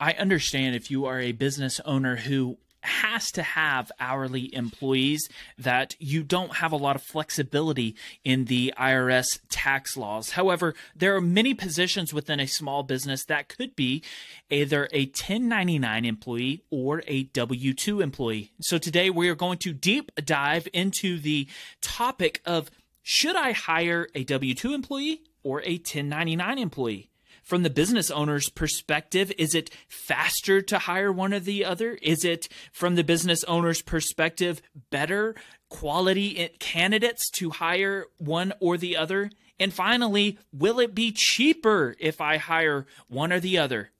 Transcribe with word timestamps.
I 0.00 0.12
understand 0.14 0.74
if 0.74 0.90
you 0.90 1.04
are 1.04 1.20
a 1.20 1.32
business 1.32 1.78
owner 1.84 2.16
who 2.16 2.56
has 2.82 3.30
to 3.32 3.42
have 3.42 3.92
hourly 4.00 4.54
employees 4.54 5.28
that 5.58 5.94
you 5.98 6.22
don't 6.22 6.56
have 6.56 6.72
a 6.72 6.76
lot 6.76 6.96
of 6.96 7.02
flexibility 7.02 7.94
in 8.24 8.46
the 8.46 8.72
IRS 8.78 9.40
tax 9.50 9.98
laws. 9.98 10.30
However, 10.30 10.74
there 10.96 11.14
are 11.14 11.20
many 11.20 11.52
positions 11.52 12.14
within 12.14 12.40
a 12.40 12.46
small 12.46 12.82
business 12.82 13.26
that 13.26 13.48
could 13.48 13.76
be 13.76 14.02
either 14.48 14.88
a 14.92 15.04
1099 15.04 16.06
employee 16.06 16.62
or 16.70 17.02
a 17.06 17.24
W 17.24 17.74
2 17.74 18.00
employee. 18.00 18.52
So 18.62 18.78
today 18.78 19.10
we 19.10 19.28
are 19.28 19.34
going 19.34 19.58
to 19.58 19.74
deep 19.74 20.10
dive 20.24 20.66
into 20.72 21.18
the 21.18 21.46
topic 21.82 22.40
of 22.46 22.70
should 23.02 23.36
I 23.36 23.52
hire 23.52 24.08
a 24.14 24.24
W 24.24 24.54
2 24.54 24.72
employee 24.72 25.20
or 25.42 25.60
a 25.60 25.74
1099 25.74 26.58
employee? 26.58 27.09
From 27.42 27.62
the 27.62 27.70
business 27.70 28.10
owner's 28.10 28.48
perspective, 28.48 29.32
is 29.38 29.54
it 29.54 29.70
faster 29.88 30.60
to 30.62 30.78
hire 30.78 31.12
one 31.12 31.34
or 31.34 31.40
the 31.40 31.64
other? 31.64 31.98
Is 32.02 32.24
it 32.24 32.48
from 32.72 32.94
the 32.94 33.04
business 33.04 33.44
owner's 33.44 33.82
perspective 33.82 34.62
better 34.90 35.34
quality 35.68 36.50
candidates 36.58 37.30
to 37.30 37.50
hire 37.50 38.06
one 38.18 38.52
or 38.60 38.76
the 38.76 38.96
other? 38.96 39.30
And 39.58 39.72
finally, 39.72 40.38
will 40.52 40.80
it 40.80 40.94
be 40.94 41.12
cheaper 41.12 41.94
if 41.98 42.20
I 42.20 42.38
hire 42.38 42.86
one 43.08 43.32
or 43.32 43.40
the 43.40 43.58
other? 43.58 43.90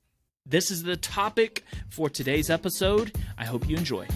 This 0.47 0.71
is 0.71 0.83
the 0.83 0.97
topic 0.97 1.65
for 1.89 2.09
today's 2.09 2.51
episode. 2.51 3.13
I 3.37 3.45
hope 3.45 3.69
you 3.69 3.77
enjoy. 3.77 4.07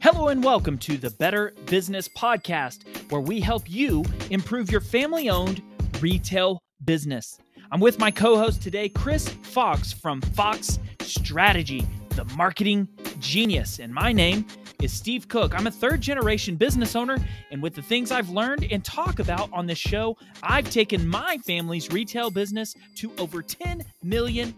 Hello 0.00 0.28
and 0.28 0.44
welcome 0.44 0.78
to 0.78 0.96
the 0.96 1.10
Better 1.10 1.52
Business 1.66 2.08
Podcast, 2.08 2.84
where 3.10 3.20
we 3.20 3.40
help 3.40 3.68
you 3.68 4.04
improve 4.30 4.70
your 4.70 4.80
family 4.80 5.28
owned 5.28 5.60
retail 6.00 6.62
business. 6.84 7.38
I'm 7.70 7.80
with 7.80 7.98
my 7.98 8.10
co 8.10 8.36
host 8.36 8.62
today, 8.62 8.88
Chris 8.88 9.28
Fox 9.28 9.92
from 9.92 10.20
Fox 10.20 10.78
Strategy, 11.00 11.86
the 12.10 12.24
marketing 12.36 12.88
genius. 13.18 13.78
And 13.78 13.92
my 13.92 14.12
name 14.12 14.46
is 14.80 14.92
Steve 14.92 15.26
Cook. 15.28 15.58
I'm 15.58 15.66
a 15.66 15.70
third 15.70 16.00
generation 16.00 16.56
business 16.56 16.94
owner, 16.94 17.16
and 17.50 17.62
with 17.62 17.74
the 17.74 17.82
things 17.82 18.10
I've 18.10 18.28
learned 18.28 18.66
and 18.70 18.84
talk 18.84 19.18
about 19.18 19.50
on 19.52 19.66
this 19.66 19.78
show, 19.78 20.16
I've 20.42 20.70
taken 20.70 21.08
my 21.08 21.38
family's 21.38 21.90
retail 21.90 22.30
business 22.30 22.74
to 22.96 23.10
over 23.18 23.42
$10 23.42 23.84
million 24.02 24.54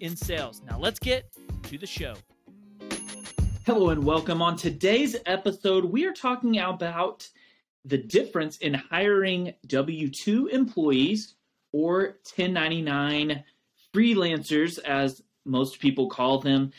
in 0.00 0.16
sales. 0.16 0.62
Now, 0.68 0.78
let's 0.78 0.98
get 0.98 1.30
to 1.64 1.78
the 1.78 1.86
show. 1.86 2.14
Hello 3.66 3.90
and 3.90 4.04
welcome. 4.04 4.42
On 4.42 4.56
today's 4.56 5.16
episode, 5.26 5.84
we 5.84 6.04
are 6.04 6.12
talking 6.12 6.58
about 6.58 7.28
the 7.84 7.98
difference 7.98 8.58
in 8.58 8.74
hiring 8.74 9.54
W 9.66 10.08
2 10.08 10.48
employees 10.48 11.34
or 11.72 12.18
1099 12.36 13.44
freelancers, 13.94 14.78
as 14.80 15.22
most 15.44 15.80
people 15.80 16.08
call 16.08 16.40
them. 16.40 16.72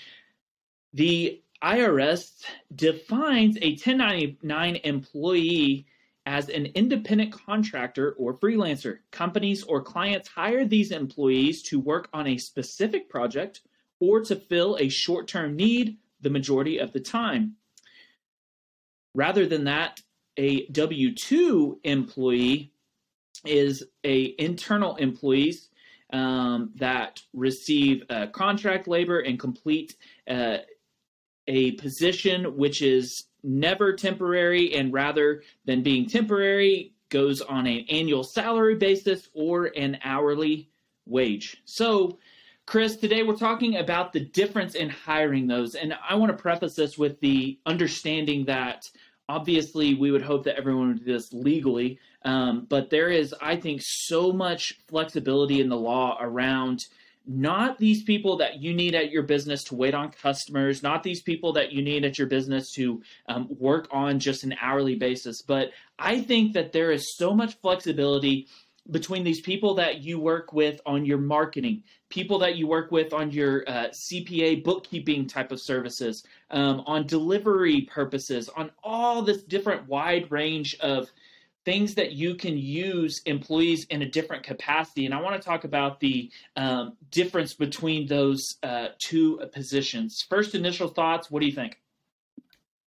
The 0.94 1.42
IRS 1.64 2.44
defines 2.76 3.58
a 3.62 3.72
1099 3.72 4.76
employee 4.84 5.86
as 6.26 6.50
an 6.50 6.66
independent 6.68 7.32
contractor 7.32 8.14
or 8.14 8.34
freelancer. 8.38 9.00
Companies 9.12 9.64
or 9.64 9.82
clients 9.82 10.28
hire 10.28 10.66
these 10.66 10.92
employees 10.92 11.62
to 11.64 11.80
work 11.80 12.10
on 12.14 12.28
a 12.28 12.38
specific 12.38 13.10
project 13.10 13.62
or 14.00 14.22
to 14.22 14.36
fill 14.36 14.78
a 14.80 14.90
short 14.90 15.28
term 15.28 15.56
need 15.56 15.98
the 16.22 16.30
majority 16.30 16.80
of 16.80 16.94
the 16.94 17.00
time. 17.00 17.56
Rather 19.14 19.46
than 19.46 19.66
that, 19.66 20.02
a 20.38 20.68
W 20.68 21.14
two 21.14 21.80
employee 21.84 22.72
is 23.46 23.84
a 24.04 24.36
internal 24.40 24.96
employees 24.96 25.70
um, 26.14 26.72
that 26.76 27.22
receive 27.34 28.04
uh, 28.10 28.28
contract 28.28 28.88
labor 28.88 29.20
and 29.20 29.40
complete 29.40 29.96
uh, 30.30 30.58
a 31.48 31.72
position 31.74 32.58
which 32.58 32.82
is 32.82 33.26
never 33.44 33.94
temporary 33.94 34.74
and 34.74 34.92
rather 34.94 35.44
than 35.66 35.84
being 35.84 36.08
temporary 36.08 36.94
goes 37.10 37.42
on 37.42 37.68
an 37.68 37.86
annual 37.90 38.24
salary 38.24 38.76
basis 38.76 39.30
or 39.34 39.66
an 39.78 39.98
hourly 40.04 40.70
wage. 41.06 41.58
So, 41.66 42.18
Chris, 42.66 42.96
today 42.96 43.22
we're 43.22 43.36
talking 43.36 43.78
about 43.78 44.12
the 44.12 44.22
difference 44.22 44.74
in 44.74 44.90
hiring 44.90 45.46
those. 45.46 45.76
And 45.76 45.94
I 46.08 46.16
want 46.16 46.36
to 46.36 46.42
preface 46.42 46.74
this 46.74 46.98
with 46.98 47.20
the 47.20 47.60
understanding 47.68 48.46
that 48.46 48.90
obviously 49.28 49.94
we 49.94 50.12
would 50.12 50.22
hope 50.22 50.44
that 50.44 50.58
everyone 50.58 50.90
would 50.90 51.06
do 51.06 51.14
this 51.14 51.34
legally 51.34 52.00
um, 52.24 52.66
but 52.70 52.90
there 52.90 53.10
is 53.10 53.34
i 53.42 53.56
think 53.56 53.82
so 53.84 54.32
much 54.32 54.80
flexibility 54.88 55.62
in 55.62 55.70
the 55.70 55.78
law 55.78 56.18
around 56.20 56.80
not 57.28 57.80
these 57.80 58.04
people 58.04 58.38
that 58.38 58.62
you 58.62 58.72
need 58.72 58.94
at 58.94 59.10
your 59.10 59.24
business 59.24 59.64
to 59.64 59.76
wait 59.76 59.96
on 59.96 60.12
customers 60.12 60.84
not 60.84 61.02
these 61.02 61.22
people 61.22 61.54
that 61.54 61.72
you 61.72 61.82
need 61.82 62.06
at 62.06 62.18
your 62.18 62.28
business 62.28 62.72
to 62.72 63.02
um, 63.28 63.48
work 63.60 63.88
on 63.92 64.20
just 64.20 64.44
an 64.44 64.54
hourly 64.62 64.96
basis 64.96 65.42
but 65.42 65.72
i 65.98 66.22
think 66.22 66.54
that 66.54 66.72
there 66.72 66.92
is 66.92 67.16
so 67.18 67.34
much 67.34 67.56
flexibility 67.62 68.48
between 68.92 69.24
these 69.24 69.42
people 69.42 69.74
that 69.76 70.02
you 70.02 70.20
work 70.20 70.54
with 70.54 70.80
on 70.86 71.06
your 71.06 71.18
marketing, 71.18 71.84
people 72.10 72.38
that 72.40 72.56
you 72.56 72.68
work 72.68 72.92
with 72.92 73.14
on 73.14 73.32
your 73.32 73.64
uh, 73.68 73.88
CPA 73.90 74.64
bookkeeping 74.64 75.28
type 75.28 75.52
of 75.52 75.60
services, 75.60 76.24
um, 76.52 76.84
on 76.86 77.08
delivery 77.08 77.82
purposes, 77.92 78.50
on 78.50 78.72
all 78.84 79.22
this 79.22 79.44
different 79.44 79.88
wide 79.88 80.32
range 80.32 80.76
of 80.80 81.12
things 81.66 81.96
that 81.96 82.12
you 82.12 82.36
can 82.36 82.58
use 82.58 83.22
employees 83.26 83.86
in 83.86 84.04
a 84.04 84.10
different 84.10 84.44
capacity. 84.44 85.06
And 85.06 85.16
I 85.16 85.22
want 85.22 85.42
to 85.42 85.46
talk 85.46 85.64
about 85.64 86.00
the 86.00 86.32
um, 86.56 86.96
difference 87.10 87.56
between 87.56 88.06
those 88.06 88.58
uh, 88.62 88.90
two 89.00 89.42
positions. 89.52 90.24
First, 90.30 90.54
initial 90.54 90.88
thoughts. 90.88 91.32
What 91.32 91.40
do 91.40 91.48
you 91.48 91.54
think? 91.54 91.80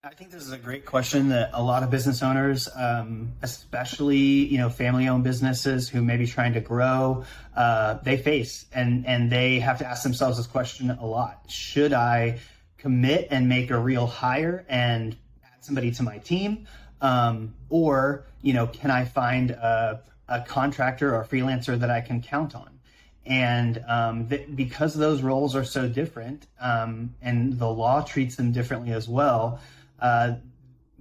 I 0.04 0.10
think 0.10 0.30
this 0.30 0.44
is 0.44 0.52
a 0.52 0.58
great 0.58 0.86
question 0.86 1.30
that 1.30 1.50
a 1.54 1.60
lot 1.60 1.82
of 1.82 1.90
business 1.90 2.22
owners, 2.22 2.68
um, 2.76 3.32
especially 3.42 4.16
you 4.16 4.56
know 4.56 4.70
family-owned 4.70 5.24
businesses 5.24 5.88
who 5.88 6.04
may 6.04 6.16
be 6.16 6.24
trying 6.24 6.52
to 6.52 6.60
grow, 6.60 7.24
uh, 7.56 7.94
they 8.04 8.16
face, 8.16 8.66
and 8.72 9.04
and 9.08 9.28
they 9.28 9.58
have 9.58 9.78
to 9.78 9.86
ask 9.88 10.04
themselves 10.04 10.36
this 10.36 10.46
question 10.46 10.90
a 10.90 11.04
lot: 11.04 11.42
Should 11.48 11.92
I 11.92 12.38
commit 12.76 13.26
and 13.32 13.48
make 13.48 13.72
a 13.72 13.78
real 13.78 14.06
hire 14.06 14.64
and 14.68 15.16
add 15.44 15.64
somebody 15.64 15.90
to 15.90 16.04
my 16.04 16.18
team, 16.18 16.68
um, 17.00 17.56
or 17.68 18.24
you 18.40 18.54
know, 18.54 18.68
can 18.68 18.92
I 18.92 19.04
find 19.04 19.50
a, 19.50 20.00
a 20.28 20.42
contractor 20.42 21.12
or 21.12 21.22
a 21.22 21.26
freelancer 21.26 21.76
that 21.76 21.90
I 21.90 22.02
can 22.02 22.22
count 22.22 22.54
on? 22.54 22.78
and 23.26 23.84
um, 23.86 24.26
th- 24.26 24.48
because 24.54 24.94
those 24.94 25.20
roles 25.20 25.54
are 25.54 25.64
so 25.64 25.86
different 25.86 26.46
um, 26.60 27.14
and 27.20 27.58
the 27.58 27.68
law 27.68 28.00
treats 28.00 28.36
them 28.36 28.52
differently 28.52 28.90
as 28.90 29.06
well 29.06 29.60
uh, 30.00 30.34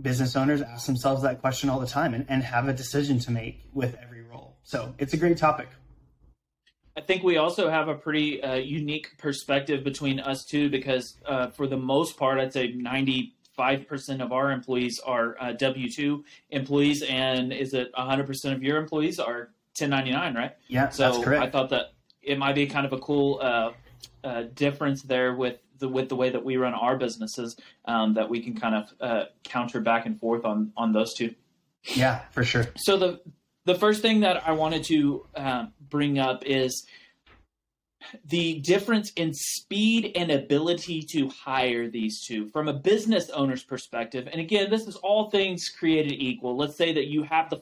business 0.02 0.35
owners 0.35 0.62
ask 0.62 0.85
themselves 0.85 1.24
that 1.24 1.41
question 1.41 1.69
all 1.69 1.80
the 1.80 1.88
time 1.88 2.13
and, 2.13 2.25
and 2.30 2.44
have 2.44 2.68
a 2.68 2.74
decision 2.74 3.19
to 3.19 3.31
make 3.31 3.63
with 3.74 3.96
every 4.02 4.22
role. 4.22 4.58
So 4.63 4.94
it's 4.97 5.13
a 5.13 5.18
great 5.18 5.38
topic. 5.38 5.69
I 6.96 7.02
think 7.02 7.24
we 7.24 7.38
also 7.38 7.69
have 7.69 7.90
a 7.90 7.96
pretty 7.96 8.41
uh, 8.41 8.56
unique 8.56 9.18
perspective 9.19 9.84
between 9.84 10.19
us 10.19 10.44
two 10.44 10.69
because, 10.69 11.16
uh, 11.28 11.47
for 11.52 11.68
the 11.68 11.78
most 11.78 12.18
part, 12.18 12.40
I'd 12.40 12.53
say 12.53 12.74
95% 12.74 13.31
of 14.19 14.31
our 14.31 14.52
employees 14.52 15.00
are 15.06 15.35
uh, 15.40 15.52
W 15.53 15.91
2 15.91 16.25
employees, 16.50 17.03
and 17.03 17.53
is 17.53 17.75
it 17.75 17.94
100% 17.94 18.52
of 18.52 18.64
your 18.64 18.78
employees 18.78 19.19
are 19.19 19.52
1099, 19.78 20.34
right? 20.34 20.56
Yeah, 20.69 20.90
so 20.90 21.12
that's 21.12 21.24
correct. 21.24 21.44
I 21.44 21.50
thought 21.52 21.69
that 21.69 21.94
it 22.24 22.40
might 22.40 22.56
be 22.56 22.66
kind 22.66 22.88
of 22.88 22.94
a 22.94 22.97
cool 22.97 23.40
uh, 23.44 23.72
uh, 24.24 24.44
difference 24.56 25.03
there 25.03 25.35
with 25.35 25.59
the, 25.79 25.88
with 25.88 26.09
the 26.09 26.15
way 26.15 26.29
that 26.29 26.43
we 26.43 26.57
run 26.57 26.73
our 26.73 26.97
businesses 26.97 27.57
um, 27.85 28.13
that 28.15 28.29
we 28.29 28.41
can 28.41 28.55
kind 28.55 28.75
of 28.75 28.93
uh, 29.01 29.25
counter 29.43 29.79
back 29.79 30.05
and 30.05 30.19
forth 30.19 30.45
on 30.45 30.71
on 30.77 30.93
those 30.93 31.13
two. 31.13 31.33
Yeah, 31.83 32.21
for 32.31 32.43
sure. 32.43 32.67
So 32.75 32.97
the 32.97 33.21
the 33.65 33.75
first 33.75 34.01
thing 34.01 34.21
that 34.21 34.47
I 34.47 34.53
wanted 34.53 34.83
to 34.85 35.25
uh, 35.35 35.66
bring 35.89 36.19
up 36.19 36.45
is 36.45 36.85
the 38.25 38.59
difference 38.59 39.11
in 39.16 39.34
speed 39.34 40.11
and 40.16 40.31
ability 40.31 41.02
to 41.02 41.29
hire 41.29 41.90
these 41.90 42.25
two 42.25 42.47
from 42.47 42.67
a 42.67 42.73
business 42.73 43.29
owner's 43.29 43.63
perspective. 43.63 44.28
And 44.31 44.40
again, 44.40 44.69
this 44.69 44.87
is 44.87 44.96
all 44.97 45.29
things 45.29 45.69
created 45.69 46.13
equal. 46.13 46.55
Let's 46.55 46.75
say 46.75 46.93
that 46.93 47.07
you 47.07 47.23
have 47.23 47.49
the 47.49 47.57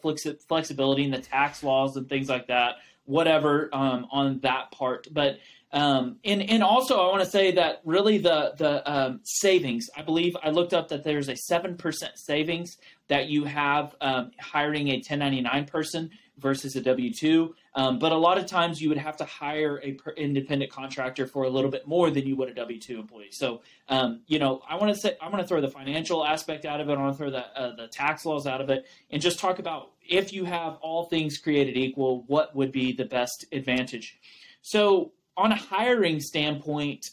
flexibility 0.48 1.06
and 1.06 1.13
the 1.13 1.19
tax 1.22 1.63
laws 1.63 1.98
and 1.98 2.07
things 2.07 2.30
like 2.30 2.48
that, 2.48 2.75
whatever 3.06 3.69
um, 3.74 4.07
on 4.12 4.40
that 4.42 4.72
part. 4.72 5.07
But 5.12 5.40
um, 5.75 6.19
and 6.24 6.42
and 6.50 6.63
also 6.63 6.98
I 6.98 7.12
want 7.12 7.24
to 7.24 7.30
say 7.30 7.51
that 7.51 7.81
really 7.83 8.18
the 8.18 8.54
the 8.57 8.92
um, 8.92 9.19
savings. 9.24 9.89
I 9.95 10.04
believe 10.04 10.36
I 10.42 10.50
looked 10.50 10.74
up 10.74 10.88
that 10.88 11.04
there's 11.04 11.27
a 11.27 11.36
seven 11.36 11.75
percent 11.75 12.13
savings 12.18 12.77
that 13.10 13.27
you 13.27 13.44
have 13.44 13.94
um, 14.00 14.31
hiring 14.39 14.88
a 14.88 14.94
1099 14.94 15.66
person 15.66 16.10
versus 16.38 16.77
a 16.77 16.81
W 16.81 17.13
two. 17.13 17.56
Um, 17.75 18.00
but 18.00 18.13
a 18.13 18.18
lot 18.18 18.38
of 18.38 18.45
times 18.45 18.81
you 18.81 18.88
would 18.88 18.98
have 18.98 19.18
to 19.18 19.25
hire 19.25 19.81
a 19.83 19.98
independent 20.16 20.72
contractor 20.72 21.27
for 21.27 21.44
a 21.44 21.50
little 21.50 21.69
bit 21.69 21.86
more 21.86 22.10
than 22.10 22.25
you 22.25 22.38
would 22.38 22.48
a 22.48 22.54
W 22.54 22.80
two 22.80 22.98
employee. 22.98 23.31
So 23.31 23.62
um, 23.89 24.21
you 24.28 24.39
know 24.39 24.62
I 24.69 24.78
want 24.78 24.95
to 24.95 25.00
say 25.00 25.18
I 25.21 25.28
want 25.28 25.42
to 25.42 25.48
throw 25.48 25.60
the 25.60 25.68
financial 25.68 26.25
aspect 26.25 26.63
out 26.63 26.80
of 26.80 26.88
it. 26.88 26.94
I 26.94 27.01
want 27.01 27.16
to 27.16 27.18
throw 27.18 27.31
the 27.31 27.45
uh, 27.60 27.75
the 27.75 27.89
tax 27.89 28.25
laws 28.25 28.48
out 28.48 28.62
of 28.62 28.69
it, 28.69 28.86
and 29.12 29.21
just 29.21 29.39
talk 29.39 29.60
about 29.60 29.92
if 30.07 30.31
you 30.31 30.45
have 30.45 30.78
all 30.78 31.07
things 31.10 31.38
created 31.38 31.75
equal, 31.75 32.24
what 32.28 32.56
would 32.56 32.71
be 32.71 32.94
the 32.94 33.06
best 33.06 33.44
advantage. 33.51 34.18
So, 34.62 35.12
on 35.38 35.52
a 35.52 35.56
hiring 35.56 36.20
standpoint, 36.20 37.10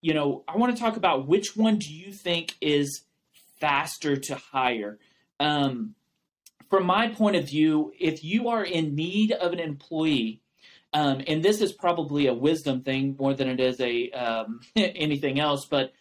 you 0.00 0.14
know, 0.14 0.44
I 0.48 0.56
want 0.56 0.74
to 0.74 0.82
talk 0.82 0.96
about 0.96 1.28
which 1.28 1.56
one 1.56 1.78
do 1.78 1.92
you 1.92 2.12
think 2.12 2.54
is 2.60 3.02
faster 3.58 4.16
to 4.16 4.34
hire? 4.34 4.98
Um, 5.38 5.94
from 6.68 6.86
my 6.86 7.08
point 7.08 7.36
of 7.36 7.48
view, 7.48 7.92
if 7.98 8.24
you 8.24 8.48
are 8.48 8.64
in 8.64 8.94
need 8.94 9.32
of 9.32 9.52
an 9.52 9.58
employee, 9.58 10.40
um, 10.92 11.22
and 11.26 11.42
this 11.42 11.60
is 11.60 11.72
probably 11.72 12.26
a 12.26 12.34
wisdom 12.34 12.82
thing 12.82 13.16
more 13.18 13.34
than 13.34 13.48
it 13.48 13.60
is 13.60 13.80
a 13.80 14.10
um, 14.10 14.60
anything 14.76 15.38
else, 15.38 15.66
but 15.66 15.92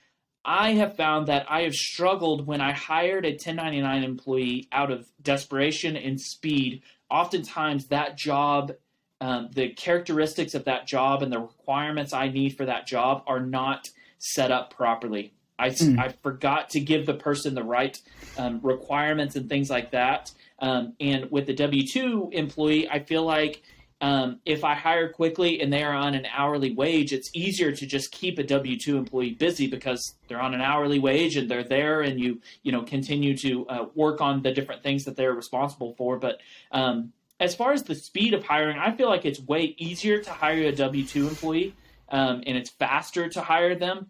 I 0.46 0.72
have 0.72 0.96
found 0.96 1.28
that 1.28 1.46
I 1.50 1.62
have 1.62 1.74
struggled 1.74 2.48
when 2.48 2.62
I 2.62 2.72
hired 2.72 3.26
a 3.26 3.32
1099 3.32 4.04
employee 4.04 4.68
out 4.72 4.92
of 4.92 5.08
desperation 5.22 5.96
and 5.98 6.20
speed. 6.20 6.82
Oftentimes, 7.12 7.88
that 7.88 8.18
job, 8.18 8.72
um, 9.22 9.50
the 9.54 9.70
characteristics 9.70 10.54
of 10.54 10.66
that 10.66 10.88
job 10.88 11.24
and 11.24 11.32
the 11.32 11.40
requirements 11.40 12.14
I 12.14 12.30
need 12.30 12.56
for 12.56 12.66
that 12.66 12.88
job 12.88 13.24
are 13.28 13.40
not 13.40 13.90
set 14.18 14.52
up 14.52 14.74
properly. 14.74 15.34
I, 15.58 15.70
mm. 15.70 16.00
I 16.00 16.10
forgot 16.24 16.70
to 16.72 16.80
give 16.80 17.06
the 17.06 17.14
person 17.14 17.54
the 17.54 17.64
right 17.64 18.00
um, 18.38 18.62
requirements 18.64 19.36
and 19.36 19.50
things 19.50 19.70
like 19.70 19.92
that. 19.92 20.32
Um, 20.60 20.94
and 21.00 21.30
with 21.32 21.48
the 21.48 21.54
W 21.54 21.86
2 21.86 22.30
employee, 22.32 22.90
I 22.90 23.00
feel 23.00 23.24
like 23.24 23.62
um, 24.02 24.40
if 24.46 24.64
I 24.64 24.76
hire 24.76 25.10
quickly 25.10 25.60
and 25.62 25.74
they 25.74 25.84
are 25.84 25.94
on 25.94 26.16
an 26.16 26.26
hourly 26.34 26.74
wage, 26.74 27.12
it's 27.12 27.30
easier 27.34 27.74
to 27.74 27.86
just 27.86 28.12
keep 28.12 28.40
a 28.40 28.44
W 28.44 28.78
two 28.78 28.98
employee 28.98 29.32
busy 29.32 29.68
because 29.68 30.16
they're 30.28 30.40
on 30.40 30.54
an 30.54 30.62
hourly 30.62 31.00
wage 31.00 31.36
and 31.36 31.52
they're 31.52 31.66
there, 31.66 32.02
and 32.02 32.18
you 32.20 32.40
you 32.64 32.72
know 32.72 32.84
continue 32.84 33.36
to 33.38 33.68
uh, 33.68 33.86
work 33.96 34.22
on 34.22 34.42
the 34.42 34.54
different 34.54 34.84
things 34.84 35.04
that 35.04 35.18
they're 35.18 35.34
responsible 35.34 35.96
for. 35.98 36.18
But 36.18 36.40
um, 36.72 37.12
as 37.40 37.56
far 37.56 37.72
as 37.72 37.84
the 37.84 37.96
speed 37.96 38.34
of 38.34 38.44
hiring, 38.44 38.78
I 38.78 38.96
feel 38.96 39.08
like 39.10 39.26
it's 39.26 39.40
way 39.40 39.76
easier 39.78 40.22
to 40.22 40.32
hire 40.32 40.64
a 40.64 40.72
W 40.72 41.06
two 41.06 41.28
employee, 41.28 41.76
um, 42.10 42.44
and 42.46 42.58
it's 42.58 42.70
faster 42.70 43.30
to 43.30 43.42
hire 43.42 43.76
them, 43.76 44.08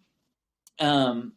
um, 0.79 1.33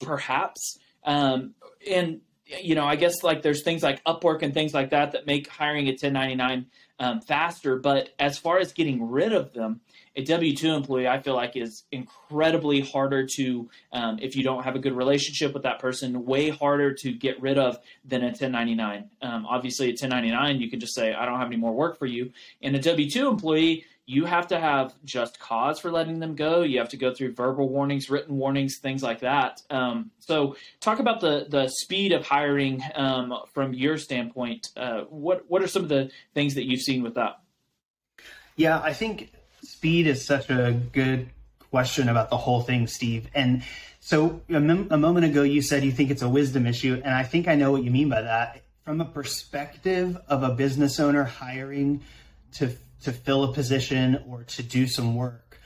perhaps. 0.00 0.78
Um, 1.04 1.54
and 1.90 2.20
you 2.46 2.74
know, 2.74 2.84
I 2.84 2.96
guess 2.96 3.22
like 3.22 3.42
there's 3.42 3.62
things 3.62 3.82
like 3.82 4.04
Upwork 4.04 4.42
and 4.42 4.54
things 4.54 4.72
like 4.72 4.90
that 4.90 5.12
that 5.12 5.26
make 5.26 5.48
hiring 5.48 5.86
a 5.86 5.92
1099 5.92 6.66
um, 6.98 7.20
faster. 7.20 7.76
But 7.76 8.10
as 8.18 8.38
far 8.38 8.58
as 8.58 8.72
getting 8.72 9.10
rid 9.10 9.32
of 9.32 9.52
them, 9.52 9.80
a 10.16 10.24
W 10.24 10.56
2 10.56 10.72
employee, 10.72 11.06
I 11.06 11.20
feel 11.20 11.34
like, 11.34 11.56
is 11.56 11.84
incredibly 11.92 12.80
harder 12.80 13.26
to, 13.36 13.68
um, 13.92 14.18
if 14.20 14.34
you 14.34 14.42
don't 14.42 14.64
have 14.64 14.74
a 14.74 14.78
good 14.78 14.94
relationship 14.94 15.52
with 15.52 15.64
that 15.64 15.78
person, 15.78 16.24
way 16.24 16.48
harder 16.48 16.94
to 16.94 17.12
get 17.12 17.40
rid 17.40 17.58
of 17.58 17.78
than 18.04 18.22
a 18.22 18.28
1099. 18.28 19.10
Um, 19.20 19.46
obviously, 19.46 19.88
a 19.88 19.90
1099, 19.90 20.60
you 20.60 20.70
can 20.70 20.80
just 20.80 20.94
say, 20.94 21.12
I 21.12 21.26
don't 21.26 21.38
have 21.38 21.48
any 21.48 21.56
more 21.56 21.74
work 21.74 21.98
for 21.98 22.06
you. 22.06 22.32
And 22.62 22.74
a 22.74 22.80
W 22.80 23.10
2 23.10 23.28
employee, 23.28 23.84
you 24.06 24.24
have 24.24 24.46
to 24.48 24.58
have 24.58 24.94
just 25.04 25.38
cause 25.40 25.80
for 25.80 25.90
letting 25.90 26.20
them 26.20 26.36
go. 26.36 26.62
You 26.62 26.78
have 26.78 26.90
to 26.90 26.96
go 26.96 27.12
through 27.12 27.34
verbal 27.34 27.68
warnings, 27.68 28.08
written 28.08 28.36
warnings, 28.36 28.78
things 28.78 29.02
like 29.02 29.20
that. 29.20 29.60
Um, 29.68 30.12
so, 30.20 30.56
talk 30.80 31.00
about 31.00 31.20
the 31.20 31.46
the 31.48 31.66
speed 31.66 32.12
of 32.12 32.24
hiring 32.24 32.80
um, 32.94 33.34
from 33.52 33.74
your 33.74 33.98
standpoint. 33.98 34.68
Uh, 34.76 35.00
what 35.10 35.44
what 35.48 35.60
are 35.60 35.66
some 35.66 35.82
of 35.82 35.88
the 35.88 36.10
things 36.34 36.54
that 36.54 36.66
you've 36.66 36.82
seen 36.82 37.02
with 37.02 37.14
that? 37.14 37.40
Yeah, 38.54 38.80
I 38.80 38.92
think 38.92 39.32
speed 39.66 40.06
is 40.06 40.24
such 40.24 40.50
a 40.50 40.72
good 40.92 41.28
question 41.70 42.08
about 42.08 42.30
the 42.30 42.36
whole 42.36 42.60
thing, 42.60 42.86
Steve. 42.86 43.28
And 43.34 43.62
so, 44.00 44.40
a, 44.48 44.60
mem- 44.60 44.88
a 44.90 44.96
moment 44.96 45.26
ago, 45.26 45.42
you 45.42 45.62
said 45.62 45.84
you 45.84 45.92
think 45.92 46.10
it's 46.10 46.22
a 46.22 46.28
wisdom 46.28 46.66
issue, 46.66 47.00
and 47.04 47.14
I 47.14 47.24
think 47.24 47.48
I 47.48 47.54
know 47.56 47.72
what 47.72 47.82
you 47.82 47.90
mean 47.90 48.08
by 48.08 48.22
that. 48.22 48.62
From 48.84 49.00
a 49.00 49.04
perspective 49.04 50.16
of 50.28 50.42
a 50.44 50.50
business 50.50 51.00
owner 51.00 51.24
hiring 51.24 52.02
to 52.54 52.70
to 53.02 53.12
fill 53.12 53.44
a 53.44 53.52
position 53.52 54.22
or 54.28 54.44
to 54.44 54.62
do 54.62 54.86
some 54.86 55.14
work. 55.16 55.60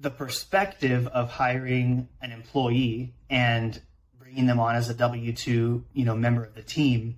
The 0.00 0.10
perspective 0.10 1.06
of 1.08 1.30
hiring 1.30 2.08
an 2.20 2.30
employee 2.30 3.14
and 3.30 3.80
bringing 4.18 4.46
them 4.46 4.60
on 4.60 4.74
as 4.74 4.90
a 4.90 4.94
W 4.94 5.32
two, 5.32 5.84
you 5.92 6.04
know, 6.04 6.14
member 6.14 6.44
of 6.44 6.54
the 6.54 6.62
team, 6.62 7.16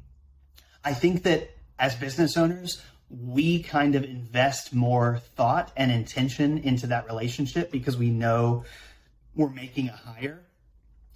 I 0.85 0.93
think 0.93 1.25
that 1.25 1.50
as 1.79 1.94
business 1.94 2.37
owners, 2.37 2.83
we 3.08 3.62
kind 3.62 3.94
of 3.94 4.05
invest 4.05 4.75
more 4.75 5.20
thought 5.37 5.73
and 5.76 5.93
intention 5.93 6.58
into 6.58 6.88
that 6.88 7.06
relationship 7.06 7.70
because 7.70 7.97
we 7.97 8.11
know 8.11 8.64
we're 9.35 9.50
making 9.50 9.88
a 9.88 9.93
hire. 9.93 10.43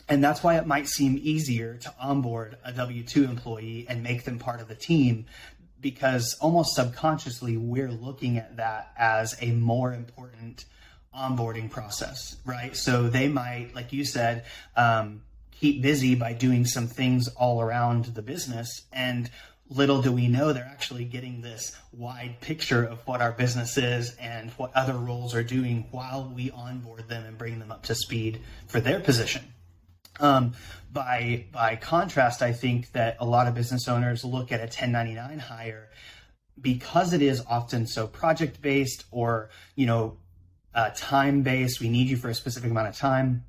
And 0.09 0.23
that's 0.23 0.43
why 0.43 0.59
it 0.59 0.67
might 0.67 0.89
seem 0.89 1.19
easier 1.23 1.77
to 1.77 1.95
onboard 2.01 2.59
a 2.65 2.73
W 2.73 3.03
2 3.03 3.25
employee 3.25 3.87
and 3.89 4.03
make 4.03 4.25
them 4.25 4.39
part 4.39 4.61
of 4.61 4.69
the 4.69 4.75
team 4.75 5.27
because 5.81 6.37
almost 6.41 6.75
subconsciously 6.75 7.57
we're 7.57 7.91
looking 7.91 8.37
at 8.37 8.57
that 8.57 8.93
as 8.99 9.37
a 9.41 9.53
more 9.53 9.93
important 9.93 10.65
onboarding 11.17 11.71
process, 11.71 12.37
right? 12.45 12.77
So 12.77 13.09
they 13.09 13.29
might, 13.29 13.75
like 13.75 13.93
you 13.93 14.05
said, 14.05 14.45
um, 14.77 15.23
keep 15.53 15.83
busy 15.83 16.15
by 16.15 16.33
doing 16.33 16.65
some 16.65 16.87
things 16.87 17.29
all 17.29 17.61
around 17.61 18.07
the 18.07 18.23
business. 18.23 18.83
And 18.93 19.31
little 19.71 20.03
do 20.03 20.13
we 20.13 20.29
know 20.29 20.53
they're 20.53 20.65
actually 20.65 21.05
getting 21.05 21.41
this 21.41 21.77
wide 21.93 22.37
picture 22.41 22.85
of 22.85 23.07
what 23.07 23.23
our 23.23 23.33
business 23.33 23.79
is 23.79 24.15
and 24.17 24.51
what 24.53 24.75
other 24.75 24.95
roles 24.95 25.35
are 25.35 25.45
doing 25.45 25.87
while 25.93 26.31
we 26.35 26.51
onboard 26.51 27.09
them 27.09 27.25
and 27.25 27.39
bring 27.39 27.59
them 27.61 27.71
up 27.71 27.85
to 27.85 27.95
speed 27.95 28.41
for 28.67 28.81
their 28.81 29.01
position. 29.01 29.43
Um, 30.19 30.53
by 30.93 31.47
by 31.53 31.77
contrast, 31.77 32.43
I 32.43 32.53
think 32.53 32.93
that 32.93 33.17
a 33.21 33.25
lot 33.25 33.47
of 33.47 33.55
business 33.55 33.89
owners 33.89 34.25
look 34.25 34.53
at 34.53 34.61
a 34.61 34.65
1099 34.65 35.39
hire 35.39 35.89
because 36.61 37.13
it 37.13 37.23
is 37.23 37.43
often 37.49 37.87
so 37.87 38.07
project 38.07 38.61
based 38.61 39.05
or 39.11 39.51
you 39.77 39.87
know 39.87 40.19
uh, 40.75 40.91
time 40.95 41.43
based. 41.43 41.81
We 41.81 41.89
need 41.89 42.09
you 42.09 42.17
for 42.17 42.29
a 42.29 42.35
specific 42.35 42.71
amount 42.71 42.89
of 42.89 42.97
time. 42.97 43.45